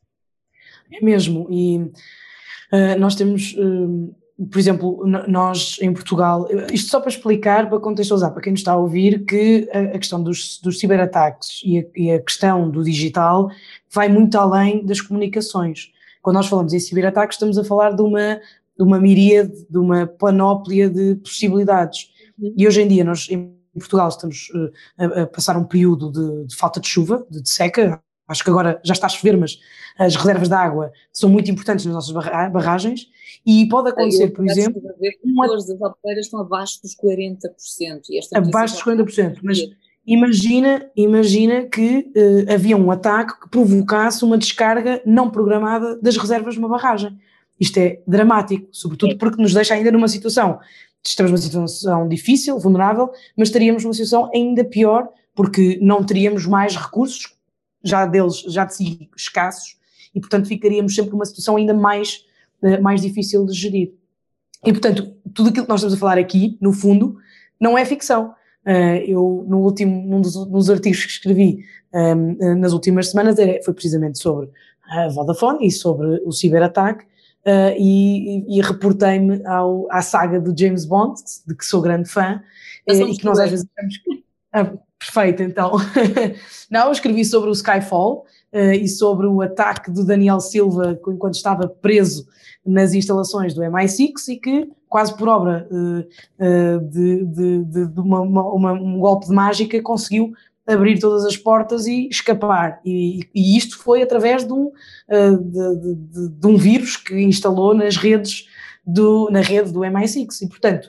É 0.92 1.04
mesmo, 1.04 1.46
e 1.50 1.78
uh, 1.78 2.98
nós 2.98 3.14
temos. 3.14 3.54
Uh, 3.54 4.14
por 4.50 4.58
exemplo, 4.58 5.04
nós 5.28 5.76
em 5.82 5.92
Portugal, 5.92 6.48
isto 6.72 6.88
só 6.88 6.98
para 6.98 7.10
explicar, 7.10 7.68
para 7.68 7.78
contextualizar, 7.78 8.32
para 8.32 8.40
quem 8.40 8.52
nos 8.52 8.60
está 8.60 8.72
a 8.72 8.76
ouvir, 8.76 9.26
que 9.26 9.68
a, 9.70 9.98
questão 9.98 10.22
dos, 10.22 10.58
dos 10.62 10.78
ciberataques 10.78 11.60
e 11.62 11.78
a, 11.78 11.84
e 11.94 12.10
a, 12.10 12.22
questão 12.22 12.70
do 12.70 12.82
digital 12.82 13.50
vai 13.92 14.08
muito 14.08 14.38
além 14.38 14.82
das 14.82 14.98
comunicações. 14.98 15.92
Quando 16.22 16.36
nós 16.36 16.46
falamos 16.46 16.72
em 16.72 16.78
ciberataques, 16.78 17.36
estamos 17.36 17.58
a 17.58 17.64
falar 17.64 17.90
de 17.90 18.00
uma, 18.00 18.40
de 18.78 18.82
uma 18.82 18.98
miríade, 18.98 19.66
de 19.68 19.76
uma 19.78 20.06
panóplia 20.06 20.88
de 20.88 21.16
possibilidades. 21.16 22.10
Uhum. 22.38 22.54
E 22.56 22.66
hoje 22.66 22.80
em 22.80 22.88
dia, 22.88 23.04
nós 23.04 23.28
em 23.30 23.54
Portugal 23.74 24.08
estamos 24.08 24.50
uh, 24.54 24.70
a, 24.98 25.22
a, 25.22 25.26
passar 25.26 25.56
um 25.56 25.64
período 25.64 26.10
de, 26.10 26.46
de 26.46 26.56
falta 26.56 26.80
de 26.80 26.88
chuva, 26.88 27.26
de, 27.30 27.42
de 27.42 27.48
seca, 27.48 28.02
acho 28.30 28.44
que 28.44 28.50
agora 28.50 28.80
já 28.84 28.92
está 28.92 29.06
a 29.06 29.10
chover, 29.10 29.36
mas 29.36 29.58
as 29.98 30.14
reservas 30.14 30.48
de 30.48 30.54
água 30.54 30.92
são 31.12 31.28
muito 31.28 31.50
importantes 31.50 31.84
nas 31.84 31.94
nossas 31.94 32.12
barragens 32.52 33.08
e 33.44 33.68
pode 33.68 33.90
acontecer, 33.90 34.28
por 34.30 34.46
exemplo. 34.46 34.80
Uma... 35.24 35.46
As 35.54 35.68
alpeiras 35.68 36.26
estão 36.26 36.40
abaixo 36.40 36.80
dos 36.82 36.94
40%. 36.94 38.02
E 38.10 38.18
esta 38.18 38.38
abaixo 38.38 38.74
dos 38.74 38.84
40%, 38.84 39.38
mas 39.42 39.58
imagina, 40.06 40.88
imagina 40.96 41.64
que 41.64 42.10
uh, 42.16 42.52
havia 42.52 42.76
um 42.76 42.90
ataque 42.90 43.40
que 43.40 43.48
provocasse 43.50 44.24
uma 44.24 44.38
descarga 44.38 45.02
não 45.04 45.28
programada 45.28 45.98
das 46.00 46.16
reservas 46.16 46.54
de 46.54 46.60
uma 46.60 46.68
barragem. 46.68 47.18
Isto 47.58 47.78
é 47.78 48.00
dramático, 48.06 48.68
sobretudo 48.72 49.12
é. 49.12 49.16
porque 49.16 49.42
nos 49.42 49.52
deixa 49.52 49.74
ainda 49.74 49.90
numa 49.90 50.08
situação, 50.08 50.58
estamos 51.04 51.32
numa 51.32 51.42
situação 51.42 52.08
difícil, 52.08 52.58
vulnerável, 52.58 53.10
mas 53.36 53.48
estaríamos 53.48 53.82
numa 53.84 53.92
situação 53.92 54.30
ainda 54.32 54.64
pior 54.64 55.08
porque 55.34 55.78
não 55.80 56.04
teríamos 56.04 56.46
mais 56.46 56.76
recursos, 56.76 57.34
já 57.82 58.06
deles, 58.06 58.40
já 58.48 58.64
de 58.64 58.74
si 58.74 59.10
escassos, 59.16 59.78
e 60.14 60.20
portanto 60.20 60.46
ficaríamos 60.46 60.94
sempre 60.94 61.12
numa 61.12 61.24
situação 61.24 61.56
ainda 61.56 61.74
mais 61.74 62.24
eh, 62.62 62.78
mais 62.78 63.00
difícil 63.00 63.44
de 63.46 63.54
gerir. 63.54 63.92
E, 64.64 64.72
portanto, 64.72 65.14
tudo 65.34 65.48
aquilo 65.48 65.64
que 65.64 65.70
nós 65.70 65.80
estamos 65.80 65.94
a 65.94 65.98
falar 65.98 66.18
aqui, 66.18 66.58
no 66.60 66.72
fundo, 66.72 67.16
não 67.58 67.76
é 67.78 67.84
ficção. 67.84 68.34
Uh, 68.66 69.00
eu, 69.06 69.46
no 69.48 69.60
último, 69.60 70.06
num 70.06 70.20
dos, 70.20 70.36
nos 70.46 70.68
artigos 70.68 71.02
que 71.02 71.12
escrevi 71.12 71.64
ehm, 71.94 72.36
eh, 72.38 72.54
nas 72.56 72.74
últimas 72.74 73.10
semanas, 73.10 73.36
foi 73.64 73.72
precisamente 73.72 74.18
sobre 74.18 74.50
a 74.90 75.08
Vodafone 75.08 75.66
e 75.66 75.70
sobre 75.70 76.20
o 76.26 76.30
ciberataque, 76.30 77.04
uh, 77.46 77.74
e, 77.78 78.58
e, 78.58 78.60
reportei-me 78.60 79.40
à 79.90 80.02
saga 80.02 80.38
do 80.38 80.54
James 80.56 80.84
Bond, 80.84 81.18
de 81.46 81.54
que 81.54 81.64
sou 81.64 81.80
grande 81.80 82.10
fã, 82.10 82.42
e 82.86 83.16
que 83.16 83.24
nós 83.24 83.38
às 83.38 83.50
vezes 83.50 83.66
achamos 83.74 83.96
que. 83.98 84.89
Perfeito, 85.00 85.42
então. 85.42 85.72
não, 86.70 86.92
escrevi 86.92 87.24
sobre 87.24 87.48
o 87.48 87.52
Skyfall, 87.52 88.26
uh, 88.52 88.72
e 88.72 88.86
sobre 88.86 89.26
o 89.26 89.40
ataque 89.40 89.90
do 89.90 90.04
Daniel 90.04 90.40
Silva 90.40 90.98
enquanto 91.08 91.34
estava 91.34 91.66
preso 91.66 92.26
nas 92.64 92.92
instalações 92.92 93.54
do 93.54 93.62
MI6 93.62 94.28
e 94.28 94.36
que, 94.36 94.70
quase 94.88 95.16
por 95.16 95.28
obra 95.28 95.66
uh, 95.70 96.00
uh, 96.00 96.80
de, 96.88 97.24
de, 97.24 97.64
de, 97.64 97.86
de 97.86 98.00
uma, 98.00 98.20
uma, 98.20 98.72
um 98.72 98.98
golpe 98.98 99.26
de 99.26 99.32
mágica, 99.32 99.80
conseguiu 99.82 100.32
abrir 100.66 100.98
todas 101.00 101.24
as 101.24 101.36
portas 101.36 101.86
e 101.86 102.08
escapar. 102.08 102.80
E, 102.84 103.20
e 103.34 103.56
isto 103.56 103.78
foi 103.78 104.02
através 104.02 104.44
de 104.44 104.52
um, 104.52 104.70
de, 105.08 106.28
de, 106.28 106.46
um 106.46 106.56
vírus 106.56 106.96
que 106.96 107.18
instalou 107.20 107.74
nas 107.74 107.96
redes 107.96 108.46
do, 108.86 109.28
na 109.32 109.40
rede 109.40 109.72
do 109.72 109.80
MI6. 109.80 110.42
E, 110.42 110.48
portanto, 110.48 110.88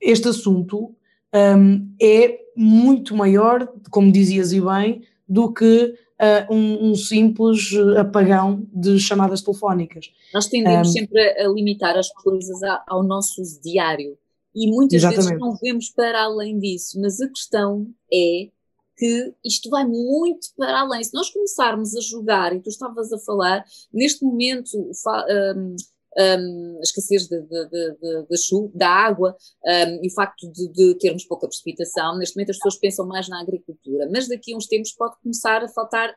este 0.00 0.26
assunto 0.26 0.96
um, 1.34 1.94
é 2.00 2.38
muito 2.56 3.14
maior, 3.14 3.72
como 3.90 4.10
dizias 4.10 4.52
e 4.52 4.60
bem, 4.60 5.02
do 5.28 5.52
que 5.52 5.94
uh, 6.20 6.52
um, 6.52 6.90
um, 6.90 6.94
simples 6.94 7.70
apagão 7.98 8.66
de 8.72 8.98
chamadas 8.98 9.42
telefónicas. 9.42 10.10
Nós 10.32 10.46
tendemos 10.46 10.88
um, 10.88 10.92
sempre 10.92 11.20
a 11.40 11.48
limitar 11.48 11.96
as 11.96 12.08
coisas 12.10 12.58
ao 12.86 13.02
nosso 13.02 13.40
uso 13.40 13.60
diário 13.62 14.16
e 14.54 14.70
muitas 14.70 15.02
exatamente. 15.02 15.28
vezes 15.28 15.40
não 15.40 15.56
vemos 15.56 15.90
para 15.90 16.22
além 16.22 16.58
disso, 16.58 17.00
mas 17.00 17.20
a 17.20 17.28
questão 17.28 17.86
é 18.12 18.48
que 18.96 19.32
isto 19.44 19.70
vai 19.70 19.84
muito 19.84 20.48
para 20.56 20.80
além. 20.80 21.04
Se 21.04 21.14
nós 21.14 21.30
começarmos 21.30 21.94
a 21.94 22.00
jogar, 22.00 22.54
e 22.54 22.60
tu 22.60 22.68
estavas 22.68 23.12
a 23.12 23.18
falar, 23.18 23.64
neste 23.92 24.24
momento, 24.24 24.76
um, 24.76 25.76
um, 26.18 26.78
a 26.78 26.82
escassez 26.82 27.28
de, 27.28 27.40
de, 27.42 27.68
de, 27.68 28.26
de, 28.28 28.38
chuva, 28.38 28.70
da 28.74 28.88
água 28.88 29.36
um, 29.64 30.04
e 30.04 30.08
o 30.08 30.14
facto 30.14 30.50
de, 30.50 30.94
termos 30.96 31.24
pouca 31.24 31.46
precipitação. 31.46 32.18
Neste 32.18 32.36
momento 32.36 32.50
as 32.50 32.56
pessoas 32.56 32.76
pensam 32.76 33.06
mais 33.06 33.28
na 33.28 33.40
agricultura, 33.40 34.08
mas 34.10 34.28
daqui 34.28 34.52
a 34.52 34.56
uns 34.56 34.66
tempos 34.66 34.92
pode 34.92 35.16
começar 35.22 35.62
a 35.62 35.68
faltar 35.68 36.14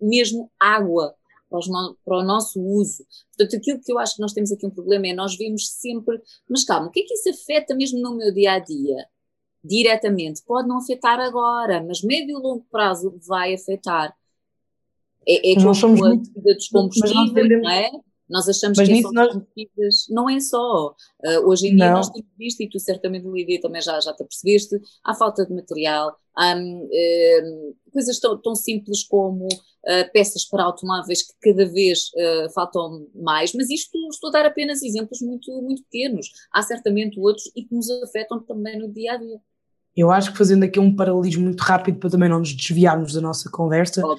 mesmo 0.00 0.50
água 0.60 1.14
para, 2.04 2.18
o 2.18 2.22
nosso 2.22 2.60
uso. 2.60 3.04
Portanto, 3.36 3.56
aquilo 3.56 3.80
que 3.80 3.92
eu 3.92 3.98
acho 3.98 4.14
que 4.14 4.22
nós 4.22 4.32
temos 4.32 4.52
aqui 4.52 4.66
um 4.66 4.70
problema 4.70 5.08
é 5.08 5.12
nós 5.12 5.36
vemos 5.36 5.68
sempre, 5.68 6.20
mas 6.48 6.64
calma, 6.64 6.86
o 6.86 6.90
que 6.90 7.00
é 7.00 7.04
que 7.04 7.14
isso 7.14 7.28
afeta 7.30 7.74
mesmo 7.74 8.00
no 8.00 8.16
meu 8.16 8.32
dia 8.32 8.52
a 8.52 8.58
dia? 8.58 9.06
Diretamente, 9.64 10.42
pode 10.44 10.66
não 10.66 10.78
afetar 10.78 11.20
agora, 11.20 11.84
mas 11.84 12.02
médio 12.02 12.38
e 12.38 12.42
longo 12.42 12.66
prazo 12.70 13.14
vai 13.26 13.54
afetar. 13.54 14.14
É, 15.26 15.52
é 15.52 15.54
como 15.54 15.74
somos 15.74 16.02
a 16.02 16.08
muito, 16.08 16.30
dos 16.40 16.68
combustíveis, 16.68 17.62
não 17.62 17.70
é? 17.70 17.90
Nós 18.32 18.48
achamos 18.48 18.78
Mas 18.78 18.88
que 18.88 19.02
são 19.02 19.12
nós... 19.12 19.36
não 20.08 20.30
é 20.30 20.40
só. 20.40 20.94
Uh, 21.22 21.46
hoje 21.46 21.68
em 21.68 21.76
dia 21.76 21.88
não. 21.88 21.96
nós 21.96 22.08
temos 22.08 22.30
visto, 22.38 22.62
e 22.62 22.68
tu 22.68 22.80
certamente, 22.80 23.28
Lídia, 23.28 23.60
também 23.60 23.82
já, 23.82 24.00
já 24.00 24.14
te 24.14 24.24
percebeste, 24.24 24.80
há 25.04 25.14
falta 25.14 25.44
de 25.44 25.54
material, 25.54 26.16
há 26.34 26.56
uh, 26.56 27.76
coisas 27.92 28.18
tão, 28.18 28.40
tão, 28.40 28.54
simples 28.54 29.04
como 29.04 29.46
uh, 29.46 30.12
peças 30.14 30.46
para 30.46 30.64
automóveis 30.64 31.22
que 31.22 31.52
cada 31.52 31.70
vez 31.70 32.10
faltam 32.54 33.06
mais, 33.14 33.52
mas 33.52 33.68
isto 33.68 33.98
estou 34.10 34.30
a 34.30 34.32
dar 34.32 34.46
apenas 34.46 34.82
exemplos 34.82 35.20
muito, 35.20 35.52
muito 35.60 35.82
pequenos. 35.82 36.30
Há 36.54 36.62
certamente 36.62 37.20
outros 37.20 37.52
e 37.54 37.64
que 37.64 37.74
nos 37.74 37.90
afetam 37.90 38.40
também 38.40 38.78
no 38.78 38.90
dia 38.90 39.12
a 39.12 39.16
dia. 39.18 39.40
Eu 39.94 40.10
acho 40.10 40.32
que 40.32 40.38
fazendo 40.38 40.64
aqui 40.64 40.80
um 40.80 40.96
paralelismo 40.96 41.44
muito 41.44 41.60
rápido 41.60 41.98
para 41.98 42.08
também 42.08 42.28
não 42.28 42.38
nos 42.38 42.54
desviarmos 42.54 43.12
da 43.12 43.20
nossa 43.20 43.50
conversa, 43.50 44.02
uh, 44.06 44.16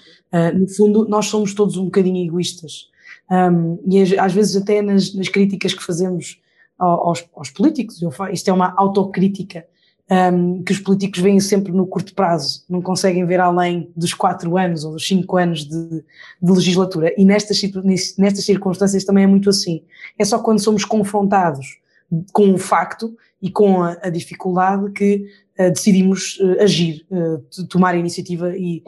no 0.55 0.67
fundo 0.69 1.07
nós 1.07 1.25
somos 1.25 1.55
todos 1.55 1.77
um 1.77 1.85
bocadinho 1.85 2.23
egoístas. 2.23 2.92
Um, 3.29 3.79
e 3.85 4.17
às 4.17 4.33
vezes 4.33 4.55
até 4.55 4.81
nas, 4.81 5.13
nas 5.13 5.29
críticas 5.29 5.73
que 5.73 5.83
fazemos 5.83 6.39
aos, 6.77 7.25
aos 7.35 7.49
políticos, 7.49 8.01
eu 8.01 8.11
isto 8.31 8.49
é 8.49 8.53
uma 8.53 8.73
autocrítica, 8.75 9.65
um, 10.11 10.61
que 10.63 10.71
os 10.71 10.79
políticos 10.79 11.19
veem 11.19 11.39
sempre 11.39 11.71
no 11.71 11.87
curto 11.87 12.13
prazo, 12.13 12.63
não 12.69 12.81
conseguem 12.81 13.25
ver 13.25 13.39
além 13.39 13.91
dos 13.95 14.13
quatro 14.13 14.57
anos 14.57 14.83
ou 14.83 14.93
dos 14.93 15.07
cinco 15.07 15.37
anos 15.37 15.65
de, 15.65 16.03
de 16.41 16.51
legislatura. 16.51 17.13
E 17.17 17.23
nestas, 17.23 17.61
nestas 18.17 18.45
circunstâncias 18.45 19.03
também 19.03 19.23
é 19.23 19.27
muito 19.27 19.49
assim. 19.49 19.81
É 20.19 20.25
só 20.25 20.39
quando 20.39 20.59
somos 20.59 20.83
confrontados 20.83 21.79
com 22.31 22.53
o 22.53 22.57
facto 22.57 23.15
e 23.41 23.49
com 23.49 23.81
a, 23.81 23.97
a 24.01 24.09
dificuldade 24.09 24.91
que 24.91 25.25
decidimos 25.57 26.39
uh, 26.39 26.61
agir, 26.61 27.05
uh, 27.11 27.67
tomar 27.67 27.93
a 27.93 27.97
iniciativa 27.97 28.55
e, 28.57 28.81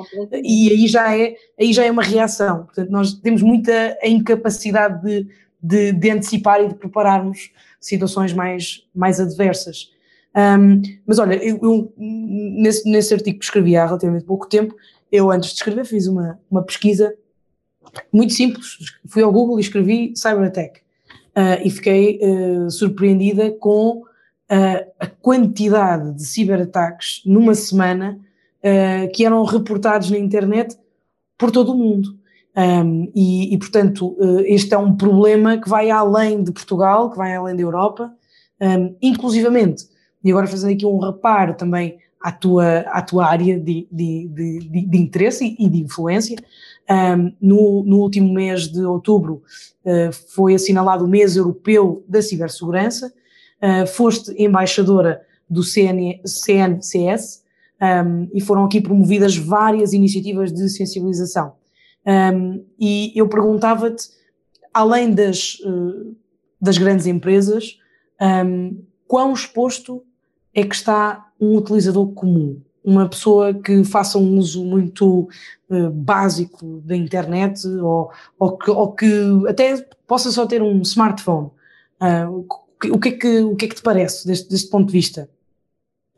e 0.43 0.69
aí, 0.71 0.87
já 0.87 1.15
é, 1.15 1.35
aí 1.59 1.71
já 1.71 1.85
é 1.85 1.91
uma 1.91 2.03
reação. 2.03 2.65
Portanto, 2.65 2.89
nós 2.89 3.13
temos 3.13 3.41
muita 3.41 3.97
incapacidade 4.03 5.03
de, 5.03 5.27
de, 5.61 5.91
de 5.91 6.09
antecipar 6.09 6.61
e 6.61 6.67
de 6.67 6.75
prepararmos 6.75 7.51
situações 7.79 8.33
mais, 8.33 8.83
mais 8.95 9.19
adversas. 9.19 9.91
Um, 10.35 10.81
mas 11.05 11.17
olha, 11.19 11.35
eu, 11.35 11.59
eu, 11.61 11.93
nesse, 11.97 12.89
nesse 12.89 13.13
artigo 13.13 13.39
que 13.39 13.45
escrevi 13.45 13.77
há 13.77 13.85
relativamente 13.85 14.25
pouco 14.25 14.49
tempo, 14.49 14.75
eu 15.11 15.31
antes 15.31 15.51
de 15.51 15.55
escrever 15.55 15.85
fiz 15.85 16.07
uma, 16.07 16.39
uma 16.49 16.63
pesquisa 16.63 17.15
muito 18.11 18.33
simples. 18.33 18.77
Fui 19.07 19.23
ao 19.23 19.31
Google 19.31 19.57
e 19.57 19.61
escrevi 19.61 20.13
Cyberattack 20.15 20.79
uh, 21.35 21.61
e 21.63 21.69
fiquei 21.69 22.19
uh, 22.21 22.69
surpreendida 22.69 23.51
com 23.51 24.01
uh, 24.01 24.91
quantidade 25.25 26.13
de 26.13 26.23
ciberataques 26.23 27.23
numa 27.25 27.55
semana 27.55 28.19
que 29.11 29.25
eram 29.25 29.43
reportados 29.43 30.11
na 30.11 30.19
internet 30.19 30.77
por 31.35 31.49
todo 31.49 31.71
o 31.71 31.75
mundo. 31.75 32.15
Um, 32.55 33.11
e, 33.13 33.53
e, 33.53 33.57
portanto, 33.57 34.15
este 34.45 34.73
é 34.73 34.77
um 34.77 34.95
problema 34.95 35.57
que 35.57 35.67
vai 35.67 35.89
além 35.89 36.43
de 36.43 36.51
Portugal, 36.51 37.09
que 37.09 37.17
vai 37.17 37.35
além 37.35 37.55
da 37.55 37.61
Europa, 37.63 38.13
um, 38.61 38.95
inclusivamente, 39.01 39.87
e 40.23 40.31
agora 40.31 40.47
fazendo 40.47 40.73
aqui 40.73 40.85
um 40.85 40.99
reparo 40.99 41.55
também 41.55 41.97
à, 42.21 42.31
tua, 42.31 42.79
à 42.87 43.01
tua 43.01 43.25
área 43.25 43.59
de, 43.59 43.87
de, 43.91 44.27
de, 44.27 44.87
de 44.87 44.97
interesse 44.97 45.55
e 45.59 45.69
de 45.69 45.81
influência. 45.81 46.37
Um, 46.89 47.33
no, 47.41 47.83
no, 47.83 47.97
último 47.97 48.31
mês 48.31 48.67
de 48.67 48.83
outubro 48.83 49.41
uh, 49.83 50.11
foi 50.33 50.53
assinalado 50.53 51.03
o 51.03 51.07
mês 51.07 51.35
europeu 51.35 52.03
da 52.07 52.21
cibersegurança, 52.21 53.11
uh, 53.61 53.87
foste 53.87 54.31
embaixadora 54.41 55.21
do 55.49 55.63
CN, 55.63 56.21
CNCS 56.25 57.43
um, 57.81 58.29
e 58.33 58.41
foram 58.41 58.65
aqui 58.65 58.81
promovidas 58.81 59.35
várias 59.35 59.93
iniciativas 59.93 60.51
de 60.51 60.69
sensibilização. 60.69 61.53
Um, 62.05 62.63
e 62.79 63.11
eu 63.15 63.27
perguntava-te, 63.27 64.09
além 64.73 65.13
das, 65.13 65.55
uh, 65.65 66.15
das 66.61 66.77
grandes 66.77 67.05
empresas, 67.05 67.77
um, 68.21 68.83
quão 69.07 69.33
exposto 69.33 70.03
é 70.53 70.63
que 70.63 70.75
está 70.75 71.27
um 71.39 71.57
utilizador 71.57 72.07
comum? 72.13 72.61
Uma 72.83 73.09
pessoa 73.09 73.53
que 73.53 73.83
faça 73.83 74.17
um 74.17 74.37
uso 74.37 74.63
muito 74.63 75.27
uh, 75.69 75.89
básico 75.89 76.81
da 76.85 76.95
internet 76.95 77.67
ou, 77.67 78.11
ou, 78.37 78.57
que, 78.57 78.71
ou, 78.71 78.91
que, 78.93 79.07
até 79.47 79.77
possa 80.07 80.31
só 80.31 80.45
ter 80.45 80.61
um 80.61 80.81
smartphone. 80.81 81.49
Uh, 81.99 82.45
o, 82.91 82.99
que 82.99 83.09
é 83.09 83.11
que, 83.11 83.39
o 83.39 83.55
que 83.55 83.65
é 83.65 83.67
que 83.67 83.75
te 83.75 83.81
parece 83.81 84.25
deste, 84.25 84.49
deste 84.49 84.69
ponto 84.69 84.87
de 84.87 84.93
vista? 84.93 85.29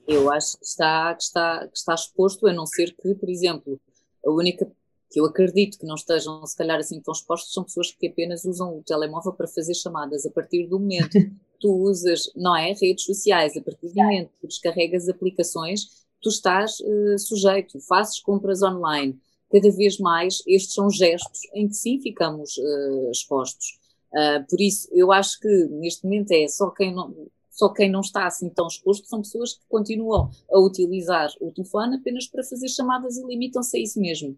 Eu 0.07 0.31
acho 0.31 0.57
que 0.57 0.65
está, 0.65 1.13
que, 1.13 1.23
está, 1.23 1.67
que 1.67 1.77
está 1.77 1.93
exposto, 1.93 2.47
a 2.47 2.53
não 2.53 2.65
ser 2.65 2.95
que, 2.95 3.13
por 3.15 3.29
exemplo, 3.29 3.79
a 4.25 4.31
única 4.31 4.65
que 5.09 5.19
eu 5.19 5.25
acredito 5.25 5.79
que 5.79 5.85
não 5.85 5.95
estejam, 5.95 6.45
se 6.45 6.55
calhar, 6.55 6.77
assim 6.77 6.99
tão 7.01 7.13
expostos, 7.13 7.53
são 7.53 7.63
pessoas 7.63 7.91
que 7.91 8.07
apenas 8.07 8.43
usam 8.45 8.77
o 8.77 8.83
telemóvel 8.83 9.33
para 9.33 9.47
fazer 9.47 9.73
chamadas. 9.73 10.25
A 10.25 10.31
partir 10.31 10.67
do 10.67 10.79
momento 10.79 11.11
que 11.11 11.31
tu 11.59 11.73
usas, 11.73 12.31
não 12.35 12.55
é? 12.55 12.73
Redes 12.73 13.05
sociais, 13.05 13.55
a 13.55 13.61
partir 13.61 13.87
do 13.87 13.95
momento 13.95 14.31
que 14.39 14.47
descarregas 14.47 15.07
aplicações, 15.07 16.05
tu 16.21 16.29
estás 16.29 16.79
uh, 16.79 17.17
sujeito, 17.17 17.79
fazes 17.81 18.19
compras 18.19 18.61
online. 18.61 19.17
Cada 19.49 19.71
vez 19.71 19.97
mais 19.97 20.43
estes 20.45 20.73
são 20.73 20.89
gestos 20.89 21.41
em 21.53 21.67
que 21.67 21.75
sim 21.75 21.99
ficamos 22.01 22.57
uh, 22.57 23.11
expostos. 23.11 23.76
Uh, 24.13 24.45
por 24.49 24.59
isso, 24.61 24.87
eu 24.91 25.11
acho 25.11 25.39
que 25.39 25.47
neste 25.71 26.03
momento 26.05 26.31
é 26.31 26.47
só 26.47 26.69
quem 26.69 26.93
não, 26.93 27.13
só 27.51 27.69
quem 27.69 27.91
não 27.91 28.01
está 28.01 28.25
assim 28.25 28.49
tão 28.49 28.67
exposto 28.67 29.07
são 29.07 29.21
pessoas 29.21 29.53
que 29.53 29.65
continuam 29.67 30.29
a 30.51 30.59
utilizar 30.59 31.29
o 31.41 31.51
telefone 31.51 31.97
apenas 31.97 32.27
para 32.27 32.43
fazer 32.43 32.69
chamadas 32.69 33.17
e 33.17 33.25
limitam-se 33.25 33.77
a 33.77 33.81
isso 33.81 33.99
mesmo 33.99 34.37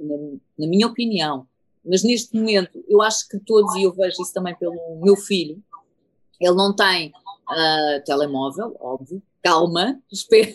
um, 0.00 0.40
na, 0.58 0.66
minha 0.66 0.86
opinião. 0.86 1.46
Mas 1.84 2.02
neste 2.02 2.36
momento, 2.36 2.82
eu 2.88 3.02
acho 3.02 3.28
que 3.28 3.38
todos, 3.40 3.74
e 3.74 3.82
eu 3.82 3.92
vejo 3.92 4.22
isso 4.22 4.32
também 4.32 4.54
pelo 4.56 5.00
meu 5.02 5.16
filho, 5.16 5.60
ele 6.40 6.54
não 6.54 6.74
tem 6.74 7.08
uh, 7.08 8.04
telemóvel, 8.04 8.76
óbvio, 8.80 9.22
calma, 9.42 10.00
espera. 10.10 10.52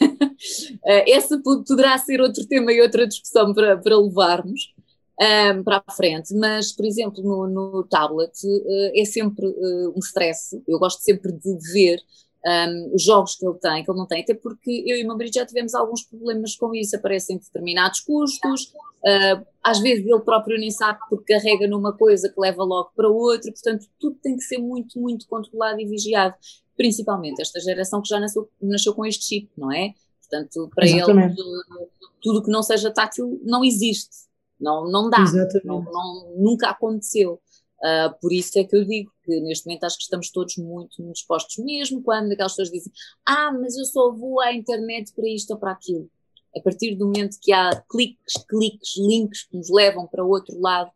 Esse 1.05 1.37
poderá 1.39 1.97
ser 1.97 2.21
outro 2.21 2.45
tema 2.45 2.71
e 2.71 2.81
outra 2.81 3.05
discussão 3.05 3.53
para, 3.53 3.77
para 3.77 3.97
levarmos 3.97 4.73
um, 5.19 5.63
para 5.63 5.83
a 5.85 5.91
frente, 5.91 6.33
mas, 6.35 6.71
por 6.71 6.85
exemplo, 6.85 7.23
no, 7.23 7.47
no 7.47 7.83
tablet 7.83 8.31
uh, 8.45 8.91
é 8.95 9.05
sempre 9.05 9.47
uh, 9.47 9.93
um 9.95 9.99
stress. 9.99 10.61
Eu 10.67 10.77
gosto 10.77 11.01
sempre 11.01 11.31
de 11.31 11.57
ver 11.73 11.99
um, 12.45 12.95
os 12.95 13.03
jogos 13.03 13.35
que 13.35 13.45
ele 13.45 13.57
tem, 13.57 13.83
que 13.83 13.91
ele 13.91 13.97
não 13.97 14.07
tem, 14.07 14.21
até 14.21 14.33
porque 14.33 14.83
eu 14.85 14.95
e 14.95 15.03
o 15.03 15.07
meu 15.07 15.17
marido 15.17 15.33
já 15.33 15.45
tivemos 15.45 15.73
alguns 15.73 16.03
problemas 16.03 16.55
com 16.55 16.73
isso, 16.73 16.95
aparecem 16.95 17.37
determinados 17.37 17.99
custos, 18.01 18.65
uh, 18.65 19.45
às 19.63 19.79
vezes 19.79 20.05
ele 20.05 20.19
próprio 20.21 20.57
nem 20.59 20.71
sabe 20.71 20.99
porque 21.09 21.33
carrega 21.33 21.67
numa 21.67 21.93
coisa 21.93 22.29
que 22.29 22.39
leva 22.39 22.63
logo 22.63 22.91
para 22.95 23.09
outra, 23.09 23.51
portanto 23.51 23.87
tudo 23.99 24.17
tem 24.21 24.35
que 24.35 24.43
ser 24.43 24.59
muito, 24.59 24.99
muito 24.99 25.27
controlado 25.27 25.79
e 25.81 25.85
vigiado, 25.85 26.35
principalmente 26.75 27.41
esta 27.41 27.59
geração 27.59 28.01
que 28.01 28.09
já 28.09 28.19
nasceu, 28.19 28.47
nasceu 28.61 28.93
com 28.93 29.05
este 29.05 29.25
chip, 29.25 29.49
não 29.57 29.71
é? 29.71 29.93
Portanto, 30.21 30.69
para 30.75 30.85
Exatamente. 30.85 31.39
ele 31.39 31.87
tudo 32.21 32.43
que 32.43 32.51
não 32.51 32.61
seja 32.61 32.91
tátil 32.91 33.39
não 33.43 33.63
existe, 33.63 34.26
não, 34.59 34.89
não 34.89 35.09
dá, 35.09 35.23
não, 35.63 35.83
não, 35.83 36.35
nunca 36.37 36.69
aconteceu. 36.69 37.41
Uh, 37.77 38.19
por 38.19 38.33
isso 38.33 38.57
é 38.57 38.63
que 38.63 38.75
eu 38.75 38.83
digo 38.83 39.11
que 39.23 39.39
neste 39.41 39.67
momento 39.67 39.83
acho 39.83 39.97
que 39.97 40.03
estamos 40.03 40.31
todos 40.31 40.57
muito, 40.57 40.99
muito 40.99 41.17
expostos, 41.17 41.63
mesmo 41.63 42.01
quando 42.01 42.31
aquelas 42.31 42.53
pessoas 42.53 42.71
dizem 42.71 42.91
ah, 43.23 43.51
mas 43.51 43.77
eu 43.77 43.85
só 43.85 44.11
vou 44.11 44.41
à 44.41 44.51
internet 44.51 45.13
para 45.13 45.27
isto 45.29 45.51
ou 45.51 45.59
para 45.59 45.71
aquilo. 45.71 46.09
A 46.55 46.61
partir 46.61 46.95
do 46.95 47.05
momento 47.05 47.37
que 47.39 47.53
há 47.53 47.69
cliques, 47.87 48.33
cliques, 48.49 48.97
links 48.97 49.43
que 49.43 49.55
nos 49.55 49.69
levam 49.69 50.07
para 50.07 50.23
outro 50.23 50.59
lado, 50.59 50.91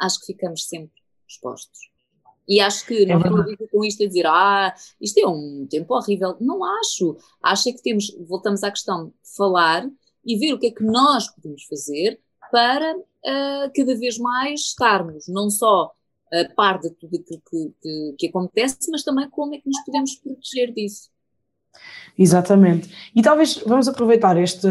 acho 0.00 0.18
que 0.18 0.26
ficamos 0.26 0.66
sempre 0.66 1.00
expostos. 1.28 1.90
E 2.48 2.60
acho 2.60 2.86
que 2.86 3.02
é 3.02 3.06
não 3.06 3.20
estou 3.20 3.40
a 3.40 3.44
dizer 3.44 3.68
com 3.70 3.84
isto 3.84 4.02
a 4.02 4.06
dizer, 4.06 4.26
ah, 4.26 4.74
isto 5.00 5.18
é 5.18 5.26
um 5.26 5.66
tempo 5.68 5.94
horrível. 5.94 6.36
Não 6.40 6.64
acho. 6.64 7.16
Acho 7.42 7.68
é 7.68 7.72
que 7.72 7.82
temos, 7.82 8.16
voltamos 8.28 8.62
à 8.62 8.70
questão 8.70 9.08
de 9.08 9.14
falar 9.36 9.88
e 10.24 10.36
ver 10.36 10.52
o 10.52 10.58
que 10.58 10.66
é 10.66 10.70
que 10.70 10.84
nós 10.84 11.28
podemos 11.28 11.64
fazer 11.64 12.20
para 12.50 12.96
uh, 12.96 13.70
cada 13.74 13.96
vez 13.96 14.18
mais 14.18 14.60
estarmos 14.60 15.28
não 15.28 15.50
só 15.50 15.92
a 16.32 16.54
par 16.54 16.78
de 16.80 16.90
tudo 16.90 17.16
aquilo 17.16 17.42
que, 17.48 17.72
que, 17.80 18.14
que 18.18 18.26
acontece, 18.28 18.90
mas 18.90 19.02
também 19.02 19.28
como 19.30 19.54
é 19.54 19.58
que 19.58 19.68
nos 19.68 19.80
podemos 19.84 20.14
proteger 20.16 20.72
disso. 20.72 21.08
Exatamente. 22.18 22.90
E 23.14 23.22
talvez 23.22 23.58
vamos 23.66 23.86
aproveitar 23.86 24.36
este, 24.36 24.66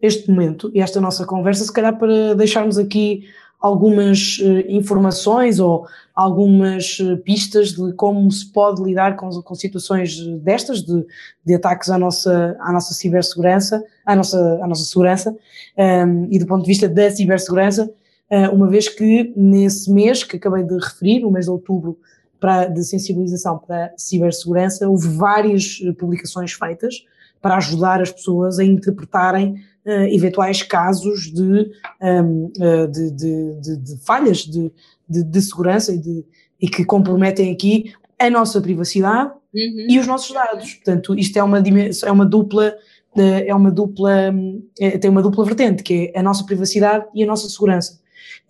este 0.00 0.30
momento 0.30 0.70
e 0.74 0.80
esta 0.80 1.00
nossa 1.00 1.26
conversa, 1.26 1.64
se 1.64 1.72
calhar, 1.72 1.98
para 1.98 2.34
deixarmos 2.34 2.78
aqui 2.78 3.28
algumas 3.60 4.38
uh, 4.38 4.64
informações 4.68 5.58
ou 5.58 5.86
algumas 6.14 6.98
uh, 7.00 7.16
pistas 7.18 7.72
de 7.72 7.92
como 7.94 8.30
se 8.30 8.50
pode 8.52 8.82
lidar 8.82 9.16
com, 9.16 9.28
com 9.42 9.54
situações 9.54 10.18
destas, 10.40 10.82
de, 10.82 11.04
de, 11.44 11.54
ataques 11.54 11.90
à 11.90 11.98
nossa, 11.98 12.56
à 12.60 12.72
nossa 12.72 12.94
cibersegurança, 12.94 13.82
à 14.04 14.14
nossa, 14.14 14.58
à 14.62 14.66
nossa 14.66 14.84
segurança, 14.84 15.30
um, 15.30 15.82
ehm, 15.82 16.28
e 16.30 16.38
do 16.38 16.46
ponto 16.46 16.62
de 16.62 16.68
vista 16.68 16.88
da 16.88 17.10
cibersegurança, 17.10 17.90
uh, 18.30 18.54
uma 18.54 18.68
vez 18.68 18.88
que 18.88 19.32
nesse 19.36 19.90
mês 19.90 20.22
que 20.22 20.36
acabei 20.36 20.62
de 20.62 20.74
referir, 20.74 21.24
o 21.24 21.30
mês 21.30 21.46
de 21.46 21.50
outubro, 21.50 21.98
para, 22.40 22.66
de 22.66 22.84
sensibilização 22.84 23.58
para 23.58 23.92
cibersegurança, 23.96 24.88
houve 24.88 25.08
várias 25.08 25.80
eh, 25.82 25.92
publicações 25.92 26.52
feitas 26.52 27.04
para 27.40 27.56
ajudar 27.56 28.00
as 28.00 28.10
pessoas 28.10 28.58
a 28.58 28.64
interpretarem 28.64 29.56
uh, 29.86 30.14
eventuais 30.14 30.62
casos 30.62 31.32
de, 31.32 31.42
um, 31.42 31.70
ehm, 32.02 32.52
uh, 32.58 32.88
de, 32.88 33.10
de, 33.12 33.76
de, 33.78 34.04
falhas 34.04 34.38
de, 34.38 35.40
segurança 35.40 35.92
e, 35.94 36.24
e 36.60 36.68
que 36.68 36.84
comprometem 36.84 37.52
aqui 37.52 37.92
a 38.18 38.28
nossa 38.28 38.60
privacidade 38.60 39.30
uhum. 39.54 39.86
e 39.88 39.98
os 39.98 40.06
nossos 40.06 40.34
dados. 40.34 40.74
Portanto, 40.74 41.14
isto 41.18 41.38
é 41.38 41.42
uma, 41.42 41.62
é 42.04 42.12
uma 42.12 42.26
dupla 42.26 42.74
é 43.18 43.54
uma 43.54 43.70
dupla, 43.70 44.34
é, 44.78 44.98
tem 44.98 45.10
uma 45.10 45.22
dupla 45.22 45.42
vertente, 45.44 45.82
que 45.82 46.12
é 46.14 46.20
a 46.20 46.22
nossa 46.22 46.44
privacidade 46.44 47.06
e 47.14 47.22
a 47.24 47.26
nossa 47.26 47.48
segurança. 47.48 47.98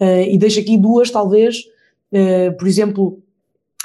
Uh, 0.01 0.29
e 0.29 0.37
deixo 0.37 0.59
aqui 0.59 0.77
duas, 0.77 1.11
talvez, 1.11 1.59
uh, 2.13 2.57
por 2.59 2.67
exemplo, 2.67 3.23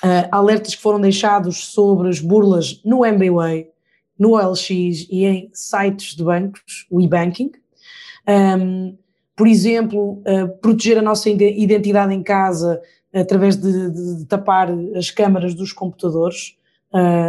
uh, 0.03 0.27
alertas 0.31 0.75
que 0.75 0.81
foram 0.81 0.99
deixados 0.99 1.65
sobre 1.65 2.09
as 2.09 2.19
burlas 2.19 2.81
no 2.83 3.05
MBWay, 3.05 3.69
no 4.21 4.35
OLX 4.35 4.69
e 5.09 5.25
em 5.25 5.49
sites 5.53 6.15
de 6.15 6.23
bancos, 6.23 6.85
o 6.89 7.01
e-banking. 7.01 7.51
Um, 8.27 8.97
por 9.35 9.47
exemplo, 9.47 10.21
proteger 10.61 10.99
a 10.99 11.01
nossa 11.01 11.27
identidade 11.27 12.13
em 12.13 12.21
casa 12.21 12.79
através 13.11 13.55
de, 13.55 13.89
de, 13.89 14.17
de 14.17 14.25
tapar 14.25 14.69
as 14.95 15.09
câmaras 15.09 15.55
dos 15.55 15.73
computadores. 15.73 16.55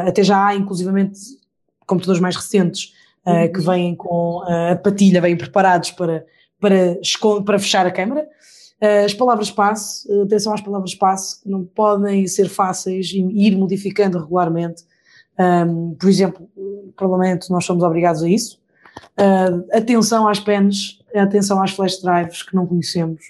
até 0.06 0.22
já 0.22 0.48
há, 0.48 0.54
inclusivamente, 0.54 1.18
computadores 1.86 2.20
mais 2.20 2.36
recentes 2.36 2.92
que 3.54 3.60
uhum. 3.60 3.64
vêm 3.64 3.94
com 3.94 4.42
a 4.46 4.76
patilha, 4.76 5.22
vêm 5.22 5.38
preparados 5.38 5.92
para, 5.92 6.26
para, 6.60 6.98
para 7.46 7.58
fechar 7.58 7.86
a 7.86 7.90
câmara. 7.90 8.28
Eh, 8.82 9.04
as 9.04 9.14
palavras 9.14 9.48
passe, 9.48 10.12
eh, 10.12 10.22
atenção 10.22 10.52
às 10.52 10.60
palavras 10.60 10.92
passe, 10.92 11.40
que 11.40 11.48
não 11.48 11.64
podem 11.64 12.26
ser 12.26 12.48
fáceis 12.48 13.12
e 13.12 13.20
ir 13.20 13.56
modificando 13.56 14.18
regularmente. 14.18 14.82
Um, 15.38 15.94
por 15.94 16.08
exemplo, 16.08 16.48
no 16.56 16.92
Parlamento 16.96 17.50
nós 17.50 17.64
somos 17.64 17.82
obrigados 17.82 18.22
a 18.22 18.28
isso. 18.28 18.60
Uh, 19.18 19.66
atenção 19.76 20.28
às 20.28 20.38
pens, 20.38 21.00
atenção 21.14 21.62
às 21.62 21.72
flash 21.72 22.00
drives 22.00 22.42
que 22.42 22.54
não 22.54 22.66
conhecemos. 22.66 23.22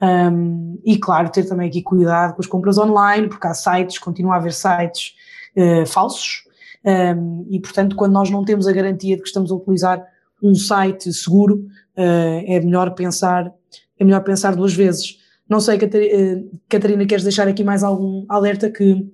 Um, 0.00 0.78
e 0.84 0.96
claro, 0.98 1.30
ter 1.30 1.44
também 1.44 1.68
aqui 1.68 1.82
cuidado 1.82 2.34
com 2.34 2.40
as 2.40 2.46
compras 2.46 2.78
online, 2.78 3.28
porque 3.28 3.46
há 3.46 3.54
sites, 3.54 3.98
continua 3.98 4.34
a 4.34 4.36
haver 4.36 4.52
sites 4.52 5.14
uh, 5.56 5.84
falsos, 5.86 6.44
um, 6.84 7.46
e 7.50 7.60
portanto, 7.60 7.94
quando 7.94 8.12
nós 8.12 8.30
não 8.30 8.44
temos 8.44 8.66
a 8.66 8.72
garantia 8.72 9.16
de 9.16 9.22
que 9.22 9.28
estamos 9.28 9.52
a 9.52 9.54
utilizar 9.54 10.02
um 10.42 10.54
site 10.54 11.12
seguro, 11.12 11.66
uh, 11.96 12.44
é 12.46 12.60
melhor 12.60 12.94
pensar 12.94 13.52
é 14.00 14.04
melhor 14.04 14.24
pensar 14.24 14.56
duas 14.56 14.72
vezes. 14.72 15.18
Não 15.46 15.60
sei, 15.60 15.76
eh, 15.76 16.42
Catarina, 16.68 17.04
queres 17.04 17.22
deixar 17.22 17.46
aqui 17.46 17.62
mais 17.62 17.84
algum 17.84 18.24
alerta 18.28 18.70
que, 18.70 19.06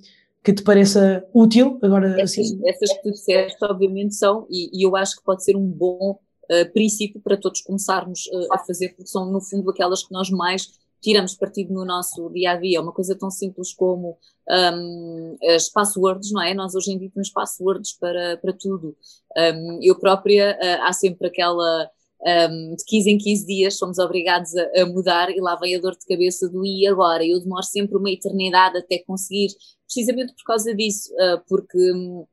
que 0.47 0.53
te 0.53 0.63
pareça 0.63 1.27
útil? 1.35 1.77
Agora, 1.83 2.21
essas, 2.21 2.47
assim. 2.47 2.61
essas 2.69 2.93
que 2.93 3.03
tu 3.03 3.11
disseste, 3.11 3.65
obviamente, 3.65 4.15
são, 4.15 4.47
e, 4.49 4.71
e, 4.73 4.87
eu 4.87 4.95
acho 4.95 5.17
que 5.17 5.25
pode 5.25 5.43
ser 5.43 5.57
um 5.57 5.67
bom 5.67 6.13
uh, 6.13 6.73
princípio 6.73 7.21
para 7.21 7.37
todos 7.37 7.63
começarmos 7.63 8.27
uh, 8.27 8.55
a 8.55 8.59
fazer, 8.59 8.91
porque 8.91 9.11
são, 9.11 9.29
no 9.33 9.41
fundo, 9.41 9.69
aquelas 9.69 10.05
que 10.05 10.13
nós 10.13 10.31
mais 10.31 10.69
tiramos 11.03 11.35
partido 11.35 11.75
no 11.75 11.85
nosso 11.85 12.31
dia 12.31 12.53
a 12.53 12.57
dia, 12.57 12.81
uma 12.81 12.93
coisa 12.93 13.17
tão 13.19 13.29
simples 13.29 13.75
como 13.75 14.17
um, 14.49 15.37
as 15.53 15.69
passwords, 15.69 16.31
não 16.31 16.41
é? 16.41 16.55
Nós 16.55 16.77
hoje 16.77 16.93
em 16.93 16.99
dia 16.99 17.11
temos 17.13 17.31
passwords 17.31 17.93
para, 17.99 18.37
para 18.37 18.53
tudo. 18.53 18.97
Um, 19.37 19.81
eu 19.83 19.99
própria, 19.99 20.57
uh, 20.63 20.83
há 20.85 20.93
sempre 20.93 21.27
aquela. 21.27 21.91
Um, 22.19 22.75
de 22.75 22.83
15 22.87 23.11
em 23.11 23.19
15 23.19 23.47
dias 23.47 23.77
somos 23.77 23.99
obrigados 23.99 24.51
a, 24.57 24.83
a, 24.83 24.87
mudar 24.87 25.31
e 25.31 25.39
lá 25.39 25.55
vem 25.55 25.77
a 25.77 25.79
dor 25.79 25.93
de 25.93 26.07
cabeça 26.07 26.49
do 26.49 26.65
e 26.65 26.87
agora. 26.87 27.25
Eu 27.25 27.39
demoro 27.41 27.63
sempre 27.63 27.99
uma 27.99 28.11
eternidade 28.11 28.79
até 28.79 28.99
conseguir, 29.07 29.49
precisamente 29.87 30.35
por 30.35 30.45
causa 30.45 30.75
disso, 30.75 31.13
uh, 31.15 31.43
porque 31.49 31.93
um, 31.93 32.27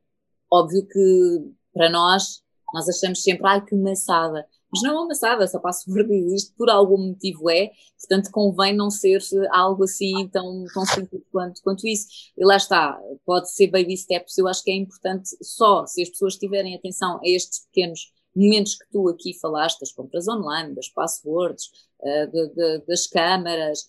óbvio 0.52 0.88
que 0.88 1.52
para 1.74 1.90
nós, 1.90 2.42
nós 2.74 2.90
achamos 2.90 3.22
sempre, 3.22 3.48
ai 3.48 3.64
que 3.64 3.76
maçada 3.76 4.46
mas 4.74 4.82
não 4.82 4.90
é 4.90 4.94
uma 4.94 5.08
maçada, 5.10 5.44
essa 5.44 5.60
password 5.60 6.12
existe 6.12 6.52
por 6.58 6.68
algum 6.68 6.98
motivo 6.98 7.48
é, 7.48 7.70
portanto 8.00 8.32
convém 8.32 8.76
não 8.76 8.90
ser 8.90 9.22
algo 9.52 9.84
assim 9.84 10.28
tão, 10.30 10.66
tão 10.74 10.84
simples 10.84 11.22
quanto, 11.32 11.62
quanto 11.62 11.88
isso. 11.88 12.08
E 12.36 12.44
lá 12.44 12.58
está, 12.58 13.00
pode 13.24 13.54
ser 13.54 13.68
baby 13.68 13.96
steps, 13.96 14.36
eu 14.36 14.48
acho 14.48 14.64
que 14.64 14.72
é 14.72 14.76
importante 14.76 15.30
só 15.44 15.86
se 15.86 16.02
as 16.02 16.10
pessoas 16.10 16.38
tiverem 16.38 16.76
atenção 16.76 17.20
a 17.20 17.22
estes 17.24 17.68
pequenos 17.68 18.12
momentos 18.36 18.74
que 18.74 18.86
tu 18.92 19.08
aqui 19.10 19.38
falaste, 19.40 19.80
das 19.80 19.92
compras 19.92 20.28
online, 20.28 20.74
das 20.74 20.90
passwords, 20.90 21.70
de, 22.02 22.80
das 22.88 23.06
câmaras, 23.06 23.88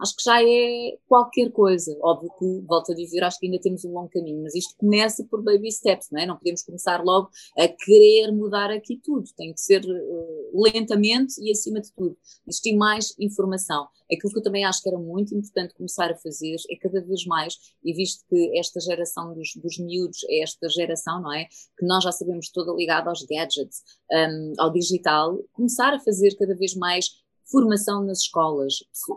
acho 0.00 0.16
que 0.16 0.22
já 0.24 0.42
é 0.42 0.96
qualquer 1.08 1.50
coisa. 1.50 1.96
Óbvio 2.02 2.30
que, 2.38 2.66
volto 2.66 2.92
a 2.92 2.94
dizer, 2.94 3.22
acho 3.22 3.38
que 3.38 3.46
ainda 3.46 3.60
temos 3.60 3.84
um 3.84 3.92
longo 3.92 4.08
caminho, 4.08 4.42
mas 4.42 4.54
isto 4.54 4.74
começa 4.76 5.24
por 5.24 5.42
baby 5.42 5.70
steps, 5.70 6.08
não 6.10 6.20
é? 6.20 6.26
Não 6.26 6.36
podemos 6.36 6.62
começar 6.62 7.02
logo 7.02 7.30
a 7.58 7.68
querer 7.68 8.32
mudar 8.32 8.70
aqui 8.70 9.00
tudo, 9.02 9.24
tem 9.36 9.52
que 9.52 9.60
ser 9.60 9.84
uh, 9.84 10.62
lentamente 10.62 11.34
e 11.40 11.50
acima 11.50 11.80
de 11.80 11.92
tudo. 11.92 12.16
Existir 12.46 12.76
mais 12.76 13.14
informação. 13.18 13.88
Aquilo 14.12 14.32
que 14.32 14.38
eu 14.38 14.42
também 14.42 14.64
acho 14.64 14.82
que 14.82 14.88
era 14.88 14.98
muito 14.98 15.34
importante 15.34 15.74
começar 15.74 16.10
a 16.10 16.16
fazer 16.16 16.56
é 16.70 16.76
cada 16.76 17.00
vez 17.00 17.24
mais, 17.26 17.54
e 17.84 17.92
visto 17.92 18.24
que 18.28 18.58
esta 18.58 18.78
geração 18.80 19.34
dos, 19.34 19.50
dos 19.56 19.78
miúdos 19.78 20.18
é 20.28 20.42
esta 20.42 20.68
geração, 20.68 21.20
não 21.20 21.32
é? 21.32 21.46
Que 21.76 21.86
nós 21.86 22.04
já 22.04 22.12
sabemos 22.12 22.50
toda 22.50 22.72
ligada 22.72 23.08
aos 23.08 23.22
gadgets, 23.24 23.82
um, 24.12 24.52
ao 24.58 24.72
digital, 24.72 25.38
começar 25.52 25.92
a 25.94 26.00
fazer 26.00 26.36
cada 26.36 26.54
vez 26.54 26.74
mais 26.74 27.06
formação 27.50 28.04
nas 28.04 28.20
escolas, 28.20 28.74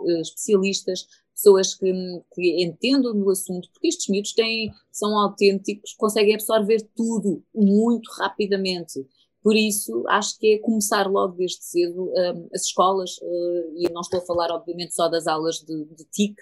eh, 0.07 0.21
especialistas, 0.21 1.07
pessoas 1.33 1.73
que, 1.73 1.91
que 2.33 2.63
entendam 2.63 3.17
do 3.17 3.29
assunto, 3.29 3.69
porque 3.71 3.87
estes 3.87 4.09
miúdos 4.09 4.33
têm, 4.33 4.71
são 4.91 5.17
autênticos, 5.17 5.93
conseguem 5.93 6.35
absorver 6.35 6.81
tudo 6.95 7.41
muito 7.55 8.09
rapidamente. 8.19 9.05
Por 9.41 9.55
isso, 9.55 10.03
acho 10.09 10.37
que 10.37 10.55
é 10.55 10.59
começar 10.59 11.09
logo 11.09 11.35
desde 11.35 11.63
cedo 11.63 12.11
um, 12.11 12.49
as 12.53 12.63
escolas, 12.63 13.17
uh, 13.19 13.73
e 13.77 13.89
não 13.91 14.01
estou 14.01 14.19
a 14.19 14.25
falar, 14.25 14.51
obviamente, 14.51 14.93
só 14.93 15.07
das 15.07 15.27
aulas 15.27 15.59
de, 15.59 15.85
de 15.85 16.03
TIC, 16.11 16.35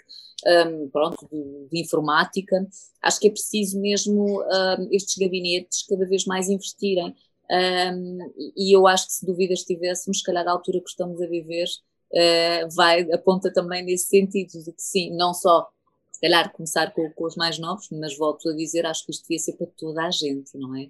um, 0.68 0.90
pronto, 0.90 1.28
de, 1.32 1.68
de, 1.70 1.80
informática. 1.80 2.68
Acho 3.02 3.20
que 3.20 3.28
é 3.28 3.32
preciso 3.32 3.80
mesmo 3.80 4.42
um, 4.42 4.88
estes 4.92 5.16
gabinetes 5.16 5.86
cada 5.88 6.08
vez 6.08 6.26
mais 6.26 6.50
investirem 6.50 7.16
um, 7.50 8.18
e 8.56 8.76
eu 8.76 8.86
acho 8.88 9.08
que 9.08 9.14
se 9.14 9.26
dúvidas 9.26 9.64
tivéssemos, 9.64 10.20
se 10.20 10.24
calhar 10.24 10.48
a 10.48 10.52
altura 10.52 10.82
que 10.82 10.90
estamos 10.90 11.22
a 11.22 11.28
viver 11.28 11.68
uh, 12.12 12.76
vai, 12.76 13.10
aponta 13.12 13.52
também 13.52 13.84
nesse 13.84 14.08
sentido, 14.08 14.64
de 14.64 14.72
que 14.72 14.82
sim, 14.82 15.16
não 15.16 15.34
só 15.34 15.70
se 16.12 16.20
calhar 16.20 16.52
começar 16.52 16.92
com, 16.92 17.10
com, 17.12 17.26
os 17.26 17.36
mais 17.36 17.60
novos, 17.60 17.88
mas 17.92 18.18
volto 18.18 18.50
a 18.50 18.56
dizer, 18.56 18.86
acho 18.86 19.06
que 19.06 19.12
isto 19.12 19.24
devia 19.24 19.40
ser 19.40 19.54
para 19.54 19.68
toda 19.78 20.04
a 20.04 20.12
gente, 20.12 20.58
não 20.58 20.76
é? 20.76 20.88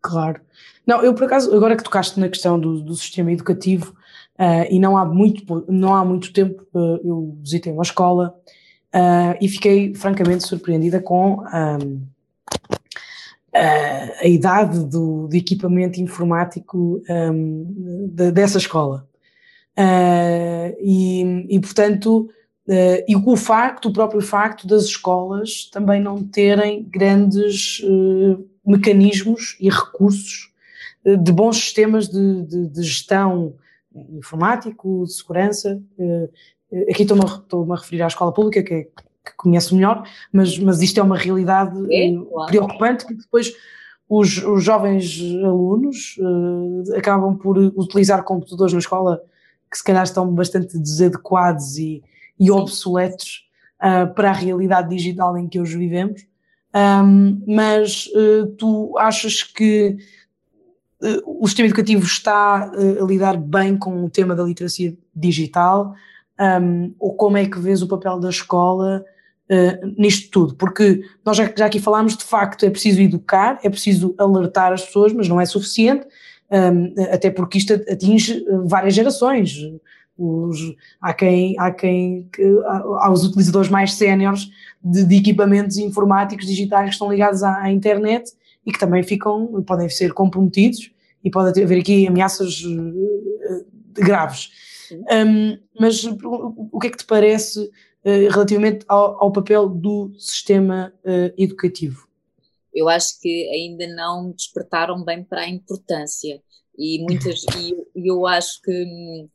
Claro. 0.00 0.40
Não, 0.86 1.02
eu 1.02 1.14
por 1.14 1.24
acaso, 1.24 1.54
agora 1.54 1.76
que 1.76 1.82
tocaste 1.82 2.20
na 2.20 2.28
questão 2.28 2.60
do, 2.60 2.80
do 2.80 2.94
sistema 2.94 3.32
educativo, 3.32 3.94
uh, 4.38 4.66
e 4.70 4.78
não 4.78 4.96
há 4.96 5.04
muito, 5.04 5.64
não 5.68 5.94
há 5.94 6.04
muito 6.04 6.32
tempo, 6.32 6.66
uh, 6.72 7.00
eu 7.04 7.36
visitei 7.40 7.72
uma 7.72 7.82
escola 7.82 8.38
e 9.40 9.48
fiquei 9.48 9.92
francamente 9.92 10.46
surpreendida 10.46 11.00
com 11.00 11.40
um, 11.40 12.06
a, 13.54 14.24
a 14.24 14.26
idade 14.26 14.84
do, 14.84 15.28
do, 15.28 15.36
equipamento 15.36 16.00
informático 16.00 17.02
um, 17.08 18.10
de, 18.12 18.32
dessa 18.32 18.58
escola. 18.58 19.08
Uh, 19.78 20.74
e, 20.80 21.46
e, 21.48 21.60
portanto, 21.60 22.28
uh, 22.68 23.04
e 23.06 23.14
o 23.14 23.36
facto, 23.36 23.88
o 23.88 23.92
próprio 23.92 24.20
facto 24.20 24.66
das 24.66 24.84
escolas 24.84 25.68
também 25.72 26.00
não 26.00 26.22
terem 26.22 26.82
grandes 26.84 27.80
uh, 27.80 28.44
mecanismos 28.66 29.56
e 29.60 29.70
recursos 29.70 30.52
de 31.04 31.32
bons 31.32 31.56
sistemas 31.58 32.08
de, 32.08 32.42
de, 32.44 32.66
de, 32.68 32.82
gestão 32.82 33.54
informático, 33.94 35.04
de 35.04 35.12
segurança. 35.12 35.78
aqui 36.88 37.02
estou-me 37.02 37.24
a, 37.24 37.26
estou 37.26 37.70
a 37.70 37.76
referir 37.76 38.00
à 38.00 38.06
escola 38.06 38.32
pública, 38.32 38.62
que 38.62 38.72
é 38.72 38.88
que 39.24 39.34
conheço 39.36 39.74
melhor, 39.74 40.06
mas, 40.30 40.58
mas 40.58 40.82
isto 40.82 41.00
é 41.00 41.02
uma 41.02 41.16
realidade 41.16 41.74
é, 41.90 42.08
eh, 42.08 42.14
claro. 42.30 42.50
preocupante, 42.50 43.04
porque 43.06 43.22
depois 43.22 43.52
os, 44.08 44.36
os 44.44 44.62
jovens 44.62 45.18
alunos 45.42 46.16
uh, 46.18 46.96
acabam 46.96 47.36
por 47.36 47.56
utilizar 47.56 48.22
computadores 48.22 48.72
na 48.72 48.78
escola 48.78 49.22
que 49.70 49.78
se 49.78 49.84
calhar 49.84 50.04
estão 50.04 50.32
bastante 50.32 50.78
desadequados 50.78 51.78
e, 51.78 52.02
e 52.38 52.50
obsoletos 52.50 53.48
uh, 53.80 54.12
para 54.14 54.30
a 54.30 54.34
realidade 54.34 54.90
digital 54.90 55.36
em 55.38 55.48
que 55.48 55.58
hoje 55.58 55.78
vivemos. 55.78 56.26
Um, 56.74 57.42
mas 57.46 58.06
uh, 58.08 58.46
tu 58.58 58.96
achas 58.98 59.42
que 59.42 59.96
o 61.26 61.46
sistema 61.46 61.66
educativo 61.66 62.02
está 62.06 62.64
a 62.64 63.04
lidar 63.04 63.36
bem 63.36 63.76
com 63.76 64.04
o 64.04 64.08
tema 64.08 64.34
da 64.34 64.42
literacia 64.42 64.96
digital? 65.14 65.94
Um, 66.40 66.94
ou 66.98 67.14
como 67.14 67.36
é 67.36 67.46
que 67.46 67.58
vês 67.58 67.82
o 67.82 67.88
papel 67.88 68.18
da 68.18 68.30
escola 68.30 69.04
uh, 69.50 69.94
nisto 69.96 70.30
tudo, 70.30 70.54
porque 70.54 71.02
nós 71.24 71.36
já, 71.36 71.52
já, 71.56 71.66
aqui 71.66 71.80
falámos, 71.80 72.16
de 72.16 72.24
facto 72.24 72.64
é 72.64 72.70
preciso 72.70 73.00
educar, 73.00 73.58
é 73.62 73.70
preciso 73.70 74.14
alertar 74.18 74.72
as 74.72 74.84
pessoas, 74.84 75.12
mas 75.12 75.28
não 75.28 75.40
é 75.40 75.46
suficiente, 75.46 76.06
um, 76.50 76.94
até 77.12 77.30
porque 77.30 77.58
isto 77.58 77.74
atinge 77.74 78.44
várias 78.64 78.94
gerações. 78.94 79.56
Os, 80.16 80.76
há 81.00 81.12
quem, 81.12 81.56
há 81.58 81.72
quem 81.72 82.28
há, 82.66 83.06
há 83.06 83.12
os 83.12 83.24
utilizadores 83.24 83.68
mais 83.68 83.94
séniores 83.94 84.48
de, 84.82 85.04
de, 85.04 85.16
equipamentos 85.16 85.76
informáticos 85.76 86.46
digitais 86.46 86.84
que 86.84 86.92
estão 86.92 87.10
ligados 87.10 87.42
à, 87.42 87.62
à, 87.62 87.72
internet 87.72 88.30
e 88.64 88.70
que 88.70 88.78
também 88.78 89.02
ficam, 89.02 89.64
podem 89.66 89.88
ser 89.88 90.12
comprometidos 90.12 90.92
e 91.24 91.30
pode 91.30 91.60
haver 91.60 91.80
aqui 91.80 92.06
ameaças 92.06 92.62
uh, 92.62 93.66
graves. 93.92 94.50
Um, 94.92 95.58
mas 95.80 96.04
o 96.04 96.78
que 96.78 96.86
é 96.86 96.90
que 96.90 96.98
te 96.98 97.06
parece 97.06 97.58
eh, 97.60 97.68
relativamente 98.04 98.84
ao, 98.88 99.22
ao, 99.22 99.32
papel 99.32 99.68
do 99.68 100.12
sistema 100.18 100.92
uh, 101.04 101.34
educativo? 101.38 102.06
Eu 102.72 102.88
acho 102.88 103.20
que 103.20 103.48
ainda 103.50 103.86
não 103.86 104.32
despertaram 104.32 105.02
bem 105.04 105.22
para 105.22 105.42
a 105.42 105.48
importância 105.48 106.42
e 106.76 107.00
muitas 107.02 107.44
e 107.56 108.08
eu 108.08 108.26
acho 108.26 108.60
que 108.60 109.28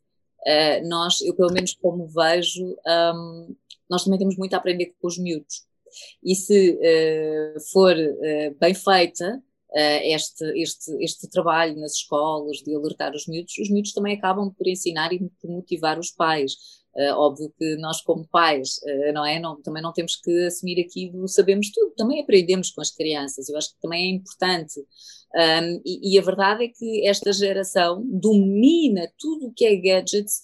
uh, 0.48 0.88
nós, 0.88 1.22
eu 1.22 1.34
pelo 1.36 1.52
menos 1.52 1.74
como 1.74 2.08
vejo, 2.08 2.76
um, 3.16 3.56
nós 3.90 4.04
também 4.04 4.20
temos 4.20 4.38
muito 4.38 4.54
a 4.54 4.58
aprender 4.58 4.94
com 5.00 5.08
os 5.08 5.18
miúdos. 5.18 5.64
E 6.24 6.36
se 6.36 6.74
uh, 6.74 7.60
for 7.72 7.96
uh, 7.96 8.56
bem 8.60 8.74
feita 8.74 9.42
este, 9.72 10.44
este, 10.60 10.92
este 11.00 11.30
trabalho 11.30 11.80
nas 11.80 11.94
escolas 11.94 12.58
de 12.58 12.74
alertar 12.74 13.14
os 13.14 13.28
miúdos, 13.28 13.56
os 13.60 13.70
miúdos 13.70 13.94
também 13.94 14.18
acabam 14.18 14.52
por 14.52 14.68
ensinar 14.68 15.14
e 15.14 15.20
por 15.40 15.48
motivar 15.48 16.00
os 16.00 16.10
pais. 16.10 16.54
Uh, 16.96 17.14
óbvio 17.14 17.54
que 17.58 17.76
nós, 17.78 18.02
como 18.02 18.28
pais, 18.28 18.80
uh, 18.84 19.14
não 19.14 19.26
é? 19.26 19.40
Não, 19.40 19.62
também 19.62 19.82
não 19.82 19.94
temos 19.94 20.16
que 20.16 20.46
assumir 20.46 20.82
aqui 20.82 21.10
do 21.10 21.28
sabemos 21.28 21.72
tudo, 21.72 21.94
também 21.96 22.22
aprendemos 22.22 22.72
com 22.72 22.82
as 22.82 22.92
crianças, 22.92 23.48
eu 23.48 23.58
acho 23.58 23.74
que 23.74 23.82
também 23.82 24.06
é 24.06 24.16
importante. 24.16 24.80
Um, 25.36 25.82
e, 25.86 26.16
e, 26.16 26.20
a 26.20 26.24
verdade 26.24 26.66
é 26.66 26.68
que 26.68 27.08
esta 27.08 27.32
geração 27.32 28.04
domina 28.04 29.12
tudo 29.20 29.48
o 29.48 29.54
que 29.54 29.66
é 29.66 29.76
gadgets. 29.76 30.42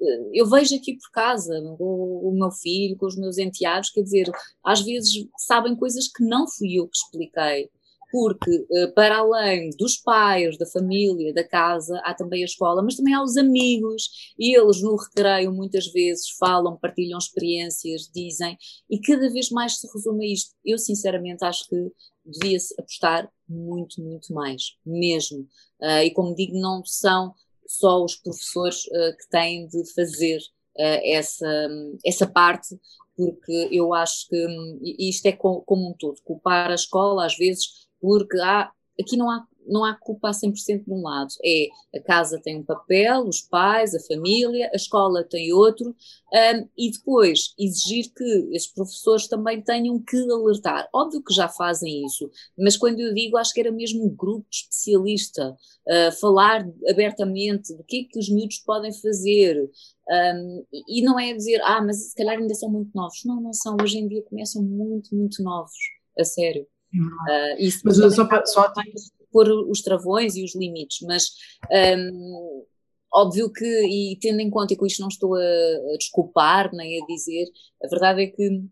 Uh, 0.00 0.30
eu 0.32 0.48
vejo 0.48 0.76
aqui 0.76 0.94
por 0.96 1.10
casa 1.10 1.52
o, 1.80 2.28
o 2.28 2.32
meu 2.32 2.52
filho, 2.52 2.96
com 2.96 3.06
os 3.06 3.16
meus 3.16 3.36
enteados, 3.36 3.90
quer 3.90 4.02
dizer, 4.02 4.30
às 4.64 4.80
vezes 4.82 5.26
sabem 5.36 5.74
coisas 5.74 6.06
que 6.06 6.22
não 6.24 6.46
fui 6.46 6.78
eu 6.78 6.86
que 6.86 6.96
expliquei 6.96 7.68
porque 8.10 8.66
eh, 8.72 8.86
para 8.88 9.18
além 9.18 9.70
dos 9.78 9.96
pais, 9.96 10.56
da 10.56 10.66
família, 10.66 11.32
da 11.34 11.46
casa, 11.46 12.00
há 12.04 12.14
também 12.14 12.42
a 12.42 12.46
escola, 12.46 12.82
mas 12.82 12.96
também 12.96 13.14
há 13.14 13.22
os 13.22 13.36
amigos, 13.36 14.34
e 14.38 14.56
eles 14.56 14.80
no 14.82 14.96
recreio 14.96 15.52
muitas 15.52 15.86
vezes 15.88 16.30
falam, 16.38 16.76
partilham 16.76 17.18
experiências, 17.18 18.10
dizem, 18.12 18.56
e 18.88 18.98
cada 19.00 19.28
vez 19.30 19.50
mais 19.50 19.78
se 19.78 19.86
resume 19.92 20.26
a 20.26 20.32
isto. 20.32 20.54
Eu 20.64 20.78
sinceramente 20.78 21.44
acho 21.44 21.68
que 21.68 21.92
devia-se 22.24 22.74
apostar 22.78 23.30
muito, 23.48 24.02
muito 24.02 24.32
mais, 24.32 24.76
mesmo. 24.84 25.46
Uh, 25.80 26.02
e 26.04 26.10
como 26.10 26.34
digo, 26.34 26.58
não 26.58 26.84
são 26.84 27.34
só 27.66 28.02
os 28.02 28.16
professores 28.16 28.84
uh, 28.86 29.16
que 29.18 29.28
têm 29.30 29.66
de 29.68 29.84
fazer 29.94 30.38
uh, 30.38 31.00
essa, 31.04 31.68
essa 32.04 32.26
parte, 32.26 32.78
porque 33.16 33.68
eu 33.72 33.92
acho 33.92 34.28
que, 34.28 34.46
e 34.82 35.08
isto 35.08 35.26
é 35.26 35.32
como 35.32 35.90
um 35.90 35.92
todo, 35.98 36.22
culpar 36.22 36.70
a 36.70 36.74
escola 36.74 37.26
às 37.26 37.36
vezes 37.36 37.87
porque 38.00 38.38
há, 38.40 38.70
aqui 38.98 39.16
não 39.16 39.30
há 39.30 39.46
não 39.68 39.84
há 39.84 39.94
culpa 39.94 40.30
a 40.30 40.32
100% 40.32 40.84
de 40.84 40.92
um 40.92 41.02
lado. 41.02 41.28
É 41.44 41.68
a 41.94 42.02
casa 42.02 42.40
tem 42.42 42.58
um 42.58 42.64
papel, 42.64 43.26
os 43.26 43.42
pais, 43.42 43.94
a 43.94 44.00
família, 44.00 44.70
a 44.72 44.76
escola 44.76 45.22
tem 45.22 45.52
outro, 45.52 45.90
um, 45.90 46.68
e 46.76 46.90
depois 46.90 47.54
exigir 47.58 48.12
que 48.14 48.50
os 48.54 48.66
professores 48.66 49.28
também 49.28 49.62
tenham 49.62 50.02
que 50.02 50.16
alertar. 50.30 50.88
Óbvio 50.92 51.22
que 51.22 51.34
já 51.34 51.48
fazem 51.48 52.04
isso, 52.04 52.30
mas 52.58 52.76
quando 52.76 53.00
eu 53.00 53.14
digo, 53.14 53.36
acho 53.36 53.52
que 53.52 53.60
era 53.60 53.70
mesmo 53.70 54.04
um 54.04 54.14
grupo 54.14 54.46
especialista, 54.50 55.50
uh, 55.50 56.12
falar 56.20 56.66
abertamente 56.88 57.74
do 57.76 57.84
que 57.84 58.00
é 58.00 58.04
que 58.12 58.18
os 58.18 58.28
miúdos 58.28 58.58
podem 58.58 58.92
fazer. 58.92 59.70
Um, 60.10 60.64
e 60.88 61.02
não 61.02 61.20
é 61.20 61.34
dizer, 61.34 61.60
ah, 61.62 61.82
mas 61.82 62.08
se 62.10 62.14
calhar 62.14 62.38
ainda 62.38 62.54
são 62.54 62.70
muito 62.70 62.90
novos. 62.94 63.22
Não, 63.24 63.40
não 63.40 63.52
são. 63.52 63.76
Hoje 63.80 63.98
em 63.98 64.08
dia 64.08 64.22
começam 64.22 64.62
muito, 64.62 65.14
muito 65.14 65.42
novos, 65.42 65.74
a 66.18 66.24
sério. 66.24 66.66
Uh, 66.94 67.60
isso 67.60 67.80
mas 67.84 67.96
só, 68.14 68.24
para, 68.24 68.46
só 68.46 68.68
tem... 68.70 68.92
pôr 69.30 69.48
os 69.68 69.82
travões 69.82 70.36
e 70.36 70.44
os 70.44 70.54
limites, 70.54 71.06
mas 71.06 71.30
um, 71.98 72.64
óbvio 73.12 73.52
que, 73.52 73.64
e 73.64 74.18
tendo 74.20 74.40
em 74.40 74.50
conta, 74.50 74.72
e 74.72 74.76
com 74.76 74.86
isto 74.86 75.00
não 75.00 75.08
estou 75.08 75.34
a, 75.34 75.40
a, 75.40 75.96
desculpar 75.98 76.70
nem 76.72 77.02
a 77.02 77.06
dizer, 77.06 77.46
a 77.82 77.88
verdade 77.88 78.22
é 78.22 78.26
que 78.26 78.62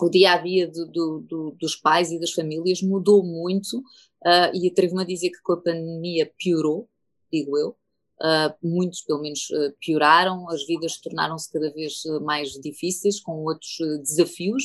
o 0.00 0.08
dia 0.08 0.32
a 0.32 0.38
dia 0.38 0.68
do, 0.68 0.86
do, 0.86 1.20
do, 1.28 1.56
dos 1.60 1.76
pais 1.76 2.10
e 2.10 2.18
das 2.18 2.32
famílias 2.32 2.82
mudou 2.82 3.22
muito 3.24 3.78
uh, 3.78 4.50
e 4.54 4.68
atrevo-me 4.68 5.02
a 5.02 5.06
dizer 5.06 5.30
que 5.30 5.42
com 5.42 5.52
a 5.52 5.60
pandemia 5.60 6.30
piorou, 6.38 6.88
digo 7.30 7.56
eu. 7.58 7.76
Uh, 8.20 8.54
muitos, 8.62 9.02
pelo 9.02 9.20
menos, 9.20 9.50
uh, 9.50 9.74
pioraram, 9.80 10.48
as 10.48 10.64
vidas 10.64 10.96
tornaram-se 11.00 11.50
cada 11.50 11.72
vez 11.72 12.02
mais 12.22 12.50
difíceis, 12.52 13.20
com 13.20 13.42
outros 13.42 13.78
desafios, 14.02 14.62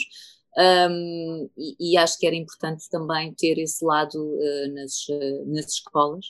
um, 0.58 1.50
e, 1.56 1.92
e, 1.92 1.98
acho 1.98 2.18
que 2.18 2.26
era 2.26 2.36
importante 2.36 2.90
também 2.90 3.32
ter 3.34 3.60
esse 3.60 3.86
lado 3.86 4.18
uh, 4.18 4.74
nas, 4.74 5.08
uh, 5.08 5.46
nas 5.46 5.68
escolas 5.68 6.26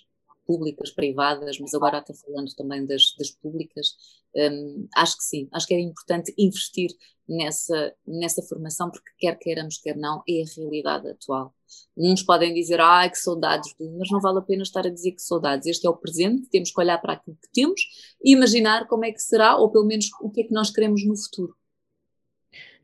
públicas, 0.45 0.91
privadas, 0.91 1.59
mas 1.59 1.73
agora 1.73 1.99
está 1.99 2.13
falando 2.13 2.53
também 2.55 2.85
das, 2.85 3.13
das 3.17 3.31
públicas. 3.31 3.87
Um, 4.35 4.87
acho 4.95 5.17
que 5.17 5.23
sim, 5.23 5.47
acho 5.53 5.65
que 5.65 5.73
era 5.73 5.83
importante 5.83 6.33
investir 6.37 6.89
nessa, 7.27 7.93
nessa 8.05 8.41
formação, 8.43 8.89
porque 8.89 9.09
quer 9.17 9.37
queiramos, 9.37 9.77
quer 9.77 9.95
não, 9.95 10.21
é 10.27 10.41
a 10.41 10.55
realidade 10.55 11.09
atual. 11.09 11.53
Uns 11.95 12.21
podem 12.21 12.53
dizer, 12.53 12.79
ah, 12.79 13.09
que 13.09 13.17
saudades, 13.17 13.73
mas 13.79 14.09
não 14.11 14.21
vale 14.21 14.39
a 14.39 14.41
pena 14.41 14.63
estar 14.63 14.85
a 14.85 14.89
dizer 14.89 15.11
que 15.13 15.21
saudades. 15.21 15.67
Este 15.67 15.87
é 15.87 15.89
o 15.89 15.97
presente, 15.97 16.49
temos 16.49 16.71
que 16.71 16.79
olhar 16.79 16.97
para 16.99 17.13
aquilo 17.13 17.37
que 17.41 17.49
temos 17.53 17.81
e 18.23 18.33
imaginar 18.33 18.87
como 18.87 19.05
é 19.05 19.11
que 19.11 19.21
será, 19.21 19.57
ou 19.57 19.69
pelo 19.69 19.85
menos 19.85 20.07
o 20.21 20.29
que 20.29 20.41
é 20.41 20.43
que 20.45 20.53
nós 20.53 20.69
queremos 20.69 21.05
no 21.05 21.15
futuro. 21.17 21.55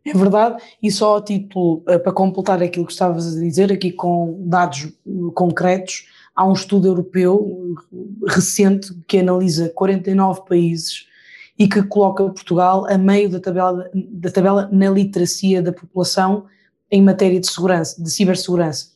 É 0.05 0.13
verdade, 0.13 0.61
e 0.81 0.91
só 0.91 1.17
a 1.17 1.21
título, 1.21 1.81
eh, 1.87 1.97
para 1.97 2.11
completar 2.11 2.61
aquilo 2.61 2.85
que 2.85 2.91
estavas 2.91 3.37
a 3.37 3.39
dizer, 3.39 3.71
aqui 3.71 3.89
com 3.89 4.37
dados 4.45 4.85
eh, 4.85 4.91
concretos, 5.33 6.07
há 6.35 6.45
um 6.45 6.51
estudo 6.51 6.87
europeu 6.87 7.77
eh, 7.93 7.95
recente 8.27 8.93
que 9.07 9.19
analisa 9.19 9.69
49 9.69 10.41
países 10.45 11.07
e 11.57 11.69
que 11.69 11.81
coloca 11.83 12.23
Portugal 12.25 12.85
a 12.87 12.97
meio 12.97 13.29
da 13.29 13.39
tabela, 13.39 13.89
da 13.93 14.29
tabela 14.29 14.69
na 14.73 14.89
literacia 14.89 15.61
da 15.61 15.71
população 15.71 16.47
em 16.91 17.01
matéria 17.01 17.39
de 17.39 17.47
segurança, 17.47 18.01
de 18.03 18.11
cibersegurança. 18.11 18.91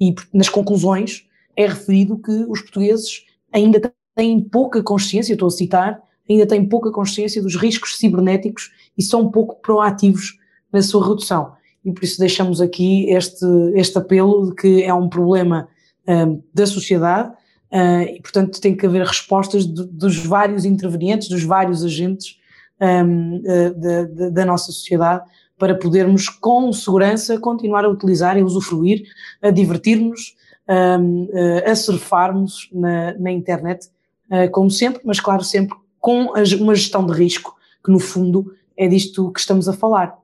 E 0.00 0.14
nas 0.32 0.48
conclusões 0.48 1.28
é 1.56 1.66
referido 1.66 2.18
que 2.18 2.44
os 2.48 2.60
portugueses 2.60 3.24
ainda 3.52 3.92
têm 4.16 4.40
pouca 4.40 4.82
consciência, 4.82 5.34
estou 5.34 5.48
a 5.48 5.50
citar, 5.52 6.02
ainda 6.28 6.46
têm 6.46 6.66
pouca 6.66 6.90
consciência 6.90 7.42
dos 7.42 7.56
riscos 7.56 7.98
cibernéticos 7.98 8.70
e 8.96 9.02
são 9.02 9.30
pouco 9.30 9.60
proativos 9.60 10.38
na 10.72 10.82
sua 10.82 11.06
redução. 11.06 11.52
E 11.84 11.92
por 11.92 12.04
isso 12.04 12.18
deixamos 12.18 12.60
aqui 12.60 13.10
este, 13.10 13.44
este 13.74 13.98
apelo 13.98 14.48
de 14.48 14.54
que 14.54 14.82
é 14.82 14.94
um 14.94 15.08
problema 15.08 15.68
um, 16.08 16.42
da 16.52 16.66
sociedade 16.66 17.30
uh, 17.72 18.02
e, 18.02 18.20
portanto, 18.22 18.60
tem 18.60 18.74
que 18.74 18.86
haver 18.86 19.04
respostas 19.04 19.66
dos 19.66 20.16
vários 20.16 20.64
intervenientes, 20.64 21.28
dos 21.28 21.42
vários 21.42 21.84
agentes 21.84 22.38
um, 22.80 23.36
uh, 23.36 23.74
da, 23.74 24.04
da, 24.04 24.30
da 24.30 24.44
nossa 24.46 24.72
sociedade 24.72 25.24
para 25.58 25.74
podermos, 25.74 26.28
com 26.28 26.72
segurança, 26.72 27.38
continuar 27.38 27.84
a 27.84 27.88
utilizar 27.88 28.36
e 28.36 28.42
usufruir, 28.42 29.04
a 29.40 29.50
divertir-nos, 29.50 30.34
um, 30.68 31.24
uh, 31.24 31.70
a 31.70 31.74
surfarmos 31.76 32.68
na, 32.72 33.14
na 33.18 33.30
internet, 33.30 33.86
uh, 34.30 34.50
como 34.50 34.70
sempre, 34.70 35.02
mas 35.04 35.20
claro, 35.20 35.44
sempre 35.44 35.76
com 36.04 36.34
uma 36.60 36.74
gestão 36.74 37.06
de 37.06 37.14
risco, 37.14 37.56
que 37.82 37.90
no 37.90 37.98
fundo 37.98 38.54
é 38.76 38.86
disto 38.86 39.32
que 39.32 39.40
estamos 39.40 39.70
a 39.70 39.72
falar. 39.72 40.14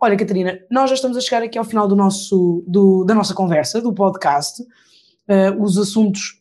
Olha, 0.00 0.16
Catarina, 0.16 0.58
nós 0.70 0.88
já 0.88 0.94
estamos 0.94 1.14
a 1.14 1.20
chegar 1.20 1.42
aqui 1.42 1.58
ao 1.58 1.64
final 1.64 1.86
do 1.86 1.94
nosso, 1.94 2.64
do, 2.66 3.04
da 3.04 3.14
nossa 3.14 3.34
conversa, 3.34 3.82
do 3.82 3.92
podcast. 3.92 4.62
Uh, 4.62 5.62
os 5.62 5.76
assuntos 5.76 6.40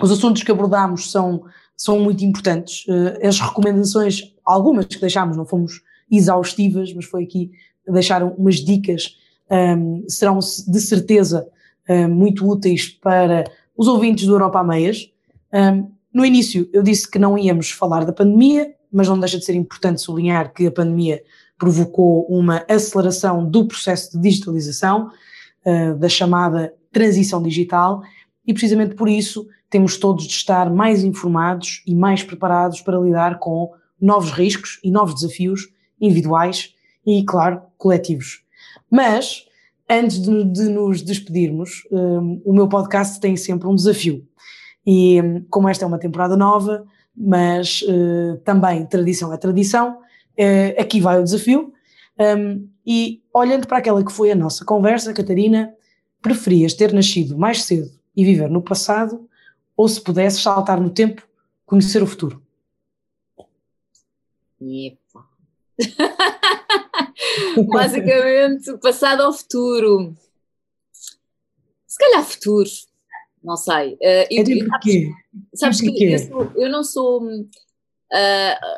os 0.00 0.12
assuntos 0.12 0.44
que 0.44 0.52
abordámos 0.52 1.10
são, 1.10 1.42
são 1.76 1.98
muito 1.98 2.24
importantes. 2.24 2.86
Uh, 2.86 3.26
as 3.26 3.40
recomendações, 3.40 4.32
algumas 4.44 4.86
que 4.86 5.00
deixámos, 5.00 5.36
não 5.36 5.44
fomos 5.44 5.82
exaustivas, 6.08 6.94
mas 6.94 7.06
foi 7.06 7.24
aqui 7.24 7.50
deixaram 7.88 8.32
umas 8.38 8.56
dicas, 8.56 9.16
um, 9.50 9.56
ehm, 9.56 10.04
serão 10.06 10.38
de 10.38 10.80
certeza 10.80 11.48
uh, 11.88 12.08
muito 12.08 12.48
úteis 12.48 12.88
para 12.90 13.42
os 13.76 13.88
ouvintes 13.88 14.24
do 14.24 14.34
Europa 14.34 14.60
a 14.60 14.64
Meias. 14.64 15.10
Um, 15.52 15.58
ehm, 15.58 15.99
no 16.12 16.24
início 16.24 16.68
eu 16.72 16.82
disse 16.82 17.08
que 17.08 17.18
não 17.18 17.38
íamos 17.38 17.70
falar 17.70 18.04
da 18.04 18.12
pandemia, 18.12 18.74
mas 18.92 19.08
não 19.08 19.18
deixa 19.18 19.38
de 19.38 19.44
ser 19.44 19.54
importante 19.54 20.00
sublinhar 20.00 20.52
que 20.52 20.66
a 20.66 20.72
pandemia 20.72 21.22
provocou 21.58 22.26
uma 22.26 22.64
aceleração 22.68 23.48
do 23.48 23.66
processo 23.66 24.12
de 24.12 24.20
digitalização, 24.20 25.10
uh, 25.64 25.94
da 25.96 26.08
chamada 26.08 26.74
transição 26.90 27.42
digital, 27.42 28.02
e 28.46 28.52
precisamente 28.52 28.94
por 28.94 29.08
isso 29.08 29.46
temos 29.68 29.96
todos 29.96 30.26
de 30.26 30.32
estar 30.32 30.68
mais 30.70 31.04
informados 31.04 31.82
e 31.86 31.94
mais 31.94 32.22
preparados 32.22 32.80
para 32.80 32.98
lidar 32.98 33.38
com 33.38 33.70
novos 34.00 34.32
riscos 34.32 34.80
e 34.82 34.90
novos 34.90 35.14
desafios 35.14 35.68
individuais 36.00 36.74
e, 37.06 37.22
claro, 37.24 37.62
coletivos. 37.76 38.42
Mas, 38.90 39.44
antes 39.88 40.20
de, 40.20 40.44
de 40.44 40.62
nos 40.68 41.02
despedirmos, 41.02 41.86
um, 41.90 42.36
eh, 42.36 42.40
o 42.44 42.52
meu 42.52 42.68
podcast 42.68 43.20
tem 43.20 43.36
sempre 43.36 43.68
um 43.68 43.74
desafio. 43.74 44.26
E 44.92 45.44
como 45.48 45.68
esta 45.68 45.84
é 45.84 45.86
uma 45.86 46.00
temporada 46.00 46.36
nova, 46.36 46.84
mas 47.16 47.80
uh, 47.82 48.38
também 48.38 48.84
tradição 48.86 49.32
é 49.32 49.36
tradição, 49.36 50.00
uh, 50.00 50.80
aqui 50.80 51.00
vai 51.00 51.20
o 51.20 51.22
desafio. 51.22 51.72
Um, 52.18 52.68
e 52.84 53.22
olhando 53.32 53.68
para 53.68 53.78
aquela 53.78 54.04
que 54.04 54.10
foi 54.10 54.32
a 54.32 54.34
nossa 54.34 54.64
conversa, 54.64 55.14
Catarina, 55.14 55.72
preferias 56.20 56.74
ter 56.74 56.92
nascido 56.92 57.38
mais 57.38 57.62
cedo 57.62 57.88
e 58.16 58.24
viver 58.24 58.50
no 58.50 58.60
passado, 58.60 59.28
ou 59.76 59.88
se 59.88 60.00
pudesses 60.00 60.42
saltar 60.42 60.80
no 60.80 60.90
tempo, 60.90 61.22
conhecer 61.64 62.02
o 62.02 62.06
futuro? 62.06 62.42
Epa. 64.60 65.24
Basicamente, 67.72 68.76
passado 68.78 69.22
ao 69.22 69.32
futuro. 69.32 70.16
Se 71.86 71.96
calhar 71.96 72.24
futuro 72.24 72.68
não 73.42 73.56
sei. 73.56 73.94
Uh, 73.94 74.26
é 74.30 74.42
de 74.42 74.64
porquê? 74.66 75.10
Sabes, 75.54 75.78
sabes 75.78 75.80
que 75.80 76.04
eu, 76.04 76.18
sou, 76.18 76.52
eu, 76.56 76.70
não 76.70 76.84
sou. 76.84 77.24
Uh, 77.24 77.46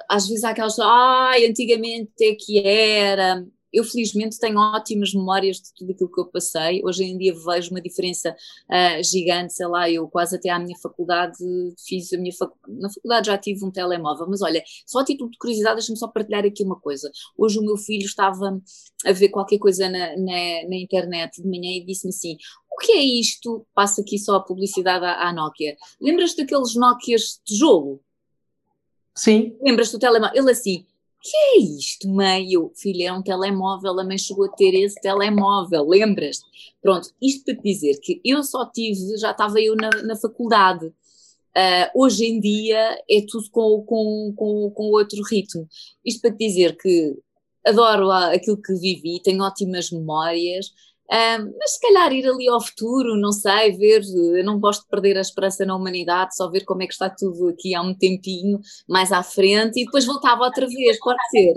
às 0.09 0.29
vezes 0.29 0.45
há 0.45 0.51
aquelas. 0.51 0.79
Ai, 0.79 1.47
antigamente 1.47 2.13
é 2.21 2.35
que 2.35 2.67
era. 2.67 3.45
Eu, 3.73 3.85
felizmente, 3.85 4.39
tenho 4.39 4.59
ótimas 4.59 5.15
memórias 5.15 5.57
de 5.57 5.73
tudo 5.75 5.93
aquilo 5.93 6.13
que 6.13 6.21
eu 6.21 6.27
passei. 6.27 6.83
Hoje 6.85 7.05
em 7.05 7.17
dia 7.17 7.33
vejo 7.35 7.71
uma 7.71 7.81
diferença 7.81 8.31
uh, 8.31 9.03
gigante, 9.03 9.55
sei 9.55 9.67
lá, 9.67 9.91
eu 9.91 10.07
quase 10.09 10.37
até 10.37 10.51
à 10.51 10.59
minha 10.59 10.77
faculdade 10.79 11.39
fiz 11.87 12.13
a 12.13 12.19
minha 12.19 12.33
fac... 12.35 12.53
na 12.69 12.91
faculdade 12.91 13.27
já 13.27 13.39
tive 13.39 13.65
um 13.65 13.71
telemóvel, 13.71 14.27
mas 14.29 14.43
olha, 14.43 14.63
só 14.87 15.01
a 15.01 15.05
título 15.05 15.31
de 15.31 15.39
curiosidade, 15.39 15.77
deixa-me 15.77 15.99
só 15.99 16.09
partilhar 16.09 16.45
aqui 16.45 16.63
uma 16.63 16.79
coisa. 16.79 17.11
Hoje 17.37 17.59
o 17.59 17.63
meu 17.63 17.77
filho 17.77 18.05
estava 18.05 18.61
a 19.05 19.13
ver 19.13 19.29
qualquer 19.31 19.59
coisa 19.59 19.89
na, 19.89 20.17
na, 20.17 20.69
na 20.69 20.77
internet 20.77 21.41
de 21.41 21.49
manhã 21.49 21.71
e 21.71 21.85
disse-me 21.85 22.11
assim: 22.11 22.37
o 22.71 22.77
que 22.79 22.93
é 22.93 23.03
isto? 23.03 23.67
Passa 23.75 24.01
aqui 24.01 24.19
só 24.19 24.37
a 24.37 24.41
publicidade 24.41 25.05
à, 25.05 25.29
à 25.29 25.33
Nokia. 25.33 25.77
Lembras-te 26.01 26.39
daqueles 26.39 26.75
Nokias 26.75 27.41
tijolo? 27.45 28.01
Sim. 29.15 29.57
Lembras-te 29.61 29.93
do 29.93 29.99
telemóvel? 29.99 30.35
Ele 30.35 30.51
assim, 30.51 30.87
que 31.23 31.37
é 31.37 31.59
isto, 31.61 32.09
mãe? 32.09 32.53
Eu, 32.53 32.73
filha, 32.75 33.09
é 33.09 33.13
um 33.13 33.23
telemóvel, 33.23 33.99
a 33.99 34.05
mãe 34.05 34.19
chegou 34.19 34.47
a 34.47 34.49
ter 34.49 34.75
esse 34.75 35.01
telemóvel, 35.01 35.89
lembras-te? 35.89 36.45
Pronto, 36.83 37.09
isto 37.23 37.45
para 37.45 37.55
te 37.57 37.63
dizer 37.63 38.01
que 38.01 38.21
eu 38.25 38.43
só 38.43 38.67
tive, 38.67 39.17
já 39.17 39.31
estava 39.31 39.61
eu 39.61 39.77
na, 39.77 39.91
na 40.03 40.17
faculdade. 40.17 40.87
Uh, 40.87 42.03
hoje 42.03 42.25
em 42.25 42.41
dia 42.41 42.99
é 43.09 43.25
tudo 43.29 43.49
com, 43.51 43.83
com, 43.83 44.33
com, 44.35 44.71
com 44.71 44.83
outro 44.85 45.23
ritmo. 45.31 45.69
Isto 46.05 46.23
para 46.23 46.33
te 46.33 46.39
dizer 46.39 46.77
que 46.77 47.17
adoro 47.65 48.11
aquilo 48.11 48.61
que 48.61 48.75
vivi, 48.75 49.21
tenho 49.23 49.45
ótimas 49.45 49.91
memórias, 49.91 50.73
um, 51.13 51.53
mas 51.59 51.75
se 51.75 51.81
calhar 51.81 52.11
ir 52.11 52.27
ali 52.27 52.49
ao 52.49 52.59
futuro, 52.59 53.21
não 53.21 53.33
sei, 53.33 53.77
ver, 53.77 54.01
eu 54.35 54.43
não 54.45 54.59
gosto 54.59 54.85
de 54.85 54.89
perder 54.89 55.19
a 55.19 55.21
esperança 55.21 55.67
na 55.67 55.77
humanidade, 55.77 56.35
só 56.35 56.49
ver 56.49 56.65
como 56.65 56.83
é 56.83 56.87
que 56.87 56.95
está 56.95 57.11
tudo 57.11 57.51
aqui 57.51 57.75
há 57.75 57.83
um 57.83 57.95
tempinho 57.95 58.59
mais 58.89 59.13
à 59.13 59.23
frente 59.23 59.79
e 59.79 59.85
depois 59.85 60.07
voltava 60.07 60.45
outra 60.45 60.67
vez, 60.67 60.99
pode 60.99 61.19
ser. 61.31 61.55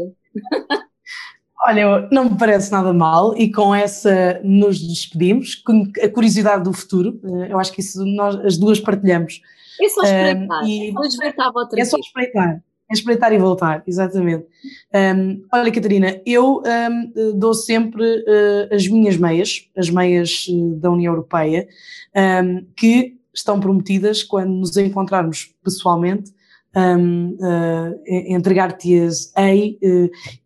Olha, 1.67 2.07
não 2.11 2.29
me 2.29 2.37
parece 2.37 2.69
nada 2.69 2.93
mal 2.93 3.35
e 3.37 3.49
com 3.49 3.73
essa 3.73 4.41
nos 4.43 4.77
despedimos, 4.77 5.55
com 5.55 5.85
a 6.03 6.09
curiosidade 6.09 6.65
do 6.65 6.73
futuro, 6.73 7.19
eh, 7.23 7.53
eu 7.53 7.57
acho 7.57 7.71
que 7.71 7.79
isso 7.79 8.05
nós 8.05 8.35
as 8.43 8.57
duas 8.57 8.79
partilhamos. 8.79 9.41
É 9.81 9.89
só 9.89 10.03
espreitar, 10.03 10.63
um, 10.63 10.67
e, 10.67 10.89
é, 10.89 11.81
é 11.81 11.85
só 11.85 11.97
espreitar. 11.97 12.61
É 12.89 12.93
espreitar 12.93 13.33
e 13.33 13.39
voltar, 13.39 13.83
exatamente. 13.87 14.45
Um, 14.93 15.43
olha, 15.51 15.71
Catarina, 15.71 16.21
eu 16.23 16.61
um, 16.61 17.39
dou 17.39 17.53
sempre 17.55 18.03
uh, 18.03 18.75
as 18.75 18.87
minhas 18.87 19.17
meias, 19.17 19.67
as 19.75 19.89
meias 19.89 20.45
uh, 20.49 20.75
da 20.75 20.91
União 20.91 21.13
Europeia, 21.13 21.67
um, 22.15 22.63
que 22.75 23.15
estão 23.33 23.59
prometidas 23.59 24.21
quando 24.21 24.51
nos 24.51 24.77
encontrarmos 24.77 25.51
pessoalmente, 25.63 26.31
uh, 26.75 27.99
entregar-te-as 28.07 29.33
ei 29.35 29.79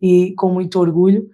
e 0.01 0.33
com 0.37 0.53
muito 0.53 0.79
orgulho. 0.79 1.29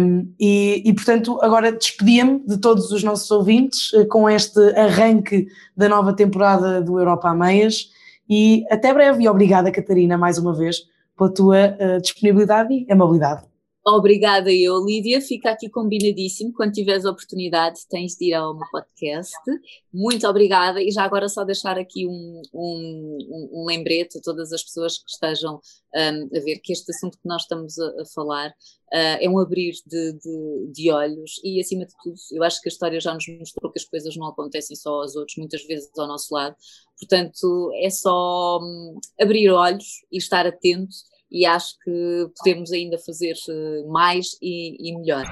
Um, 0.00 0.32
e, 0.40 0.82
e, 0.82 0.94
portanto, 0.94 1.38
agora 1.42 1.70
despedia-me 1.70 2.40
de 2.46 2.56
todos 2.56 2.90
os 2.90 3.04
nossos 3.04 3.30
ouvintes 3.30 3.90
com 4.08 4.28
este 4.28 4.58
arranque 4.78 5.46
da 5.76 5.90
nova 5.90 6.14
temporada 6.14 6.80
do 6.80 6.98
Europa 6.98 7.28
a 7.28 7.34
Meias 7.34 7.90
e 8.28 8.64
até 8.70 8.92
breve 8.92 9.24
e 9.24 9.28
obrigada 9.28 9.72
Catarina 9.72 10.18
mais 10.18 10.38
uma 10.38 10.54
vez 10.54 10.82
pela 11.16 11.32
tua 11.32 11.76
uh, 11.80 12.00
disponibilidade 12.00 12.86
e 12.86 12.92
amabilidade. 12.92 13.47
Obrigada 13.96 14.52
eu, 14.52 14.84
Lídia. 14.84 15.18
Fica 15.20 15.50
aqui 15.50 15.68
combinadíssimo. 15.70 16.52
Quando 16.52 16.72
tiveres 16.72 17.06
a 17.06 17.10
oportunidade, 17.10 17.80
tens 17.88 18.16
de 18.16 18.26
ir 18.26 18.34
ao 18.34 18.54
meu 18.54 18.68
podcast. 18.70 19.34
Muito 19.92 20.28
obrigada. 20.28 20.82
E 20.82 20.90
já 20.90 21.04
agora 21.04 21.26
só 21.26 21.42
deixar 21.42 21.78
aqui 21.78 22.06
um, 22.06 22.42
um, 22.52 23.48
um 23.50 23.64
lembrete 23.66 24.18
a 24.18 24.20
todas 24.20 24.52
as 24.52 24.62
pessoas 24.62 24.98
que 24.98 25.10
estejam 25.10 25.54
um, 25.94 26.36
a 26.36 26.40
ver 26.40 26.58
que 26.58 26.70
este 26.70 26.90
assunto 26.90 27.16
que 27.16 27.26
nós 27.26 27.42
estamos 27.42 27.78
a, 27.78 28.02
a 28.02 28.04
falar 28.14 28.50
uh, 28.50 29.18
é 29.20 29.28
um 29.28 29.38
abrir 29.38 29.72
de, 29.86 30.12
de, 30.12 30.70
de, 30.70 30.90
olhos 30.90 31.40
e, 31.42 31.58
acima 31.58 31.86
de 31.86 31.94
tudo, 32.02 32.16
eu 32.32 32.42
acho 32.42 32.60
que 32.60 32.68
a 32.68 32.72
história 32.72 33.00
já 33.00 33.14
nos 33.14 33.26
mostrou 33.26 33.72
que 33.72 33.78
as 33.78 33.86
coisas 33.86 34.14
não 34.16 34.26
acontecem 34.26 34.76
só 34.76 35.00
aos 35.00 35.16
outros, 35.16 35.38
muitas 35.38 35.64
vezes 35.66 35.88
ao 35.98 36.06
nosso 36.06 36.34
lado. 36.34 36.54
Portanto, 37.00 37.70
é 37.82 37.88
só 37.88 38.58
hum, 38.60 38.98
abrir 39.18 39.48
olhos 39.50 40.04
e 40.12 40.18
estar 40.18 40.46
atento 40.46 40.94
e 41.30 41.46
acho 41.46 41.74
que 41.84 42.26
podemos 42.38 42.72
ainda 42.72 42.98
fazer 42.98 43.34
eh, 43.48 43.82
mais 43.88 44.36
e, 44.42 44.90
e 44.90 44.96
melhor. 44.96 45.24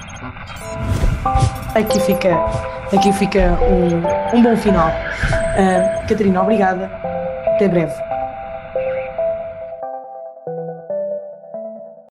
Aqui 1.75 2.01
fica, 2.01 2.35
aqui 2.93 3.13
fica 3.13 3.59
um, 3.63 4.37
um 4.39 4.43
bom 4.43 4.57
final. 4.57 4.89
Uh, 4.89 6.07
Catarina, 6.09 6.43
obrigada. 6.43 6.87
Até 7.55 7.69
breve. 7.69 8.16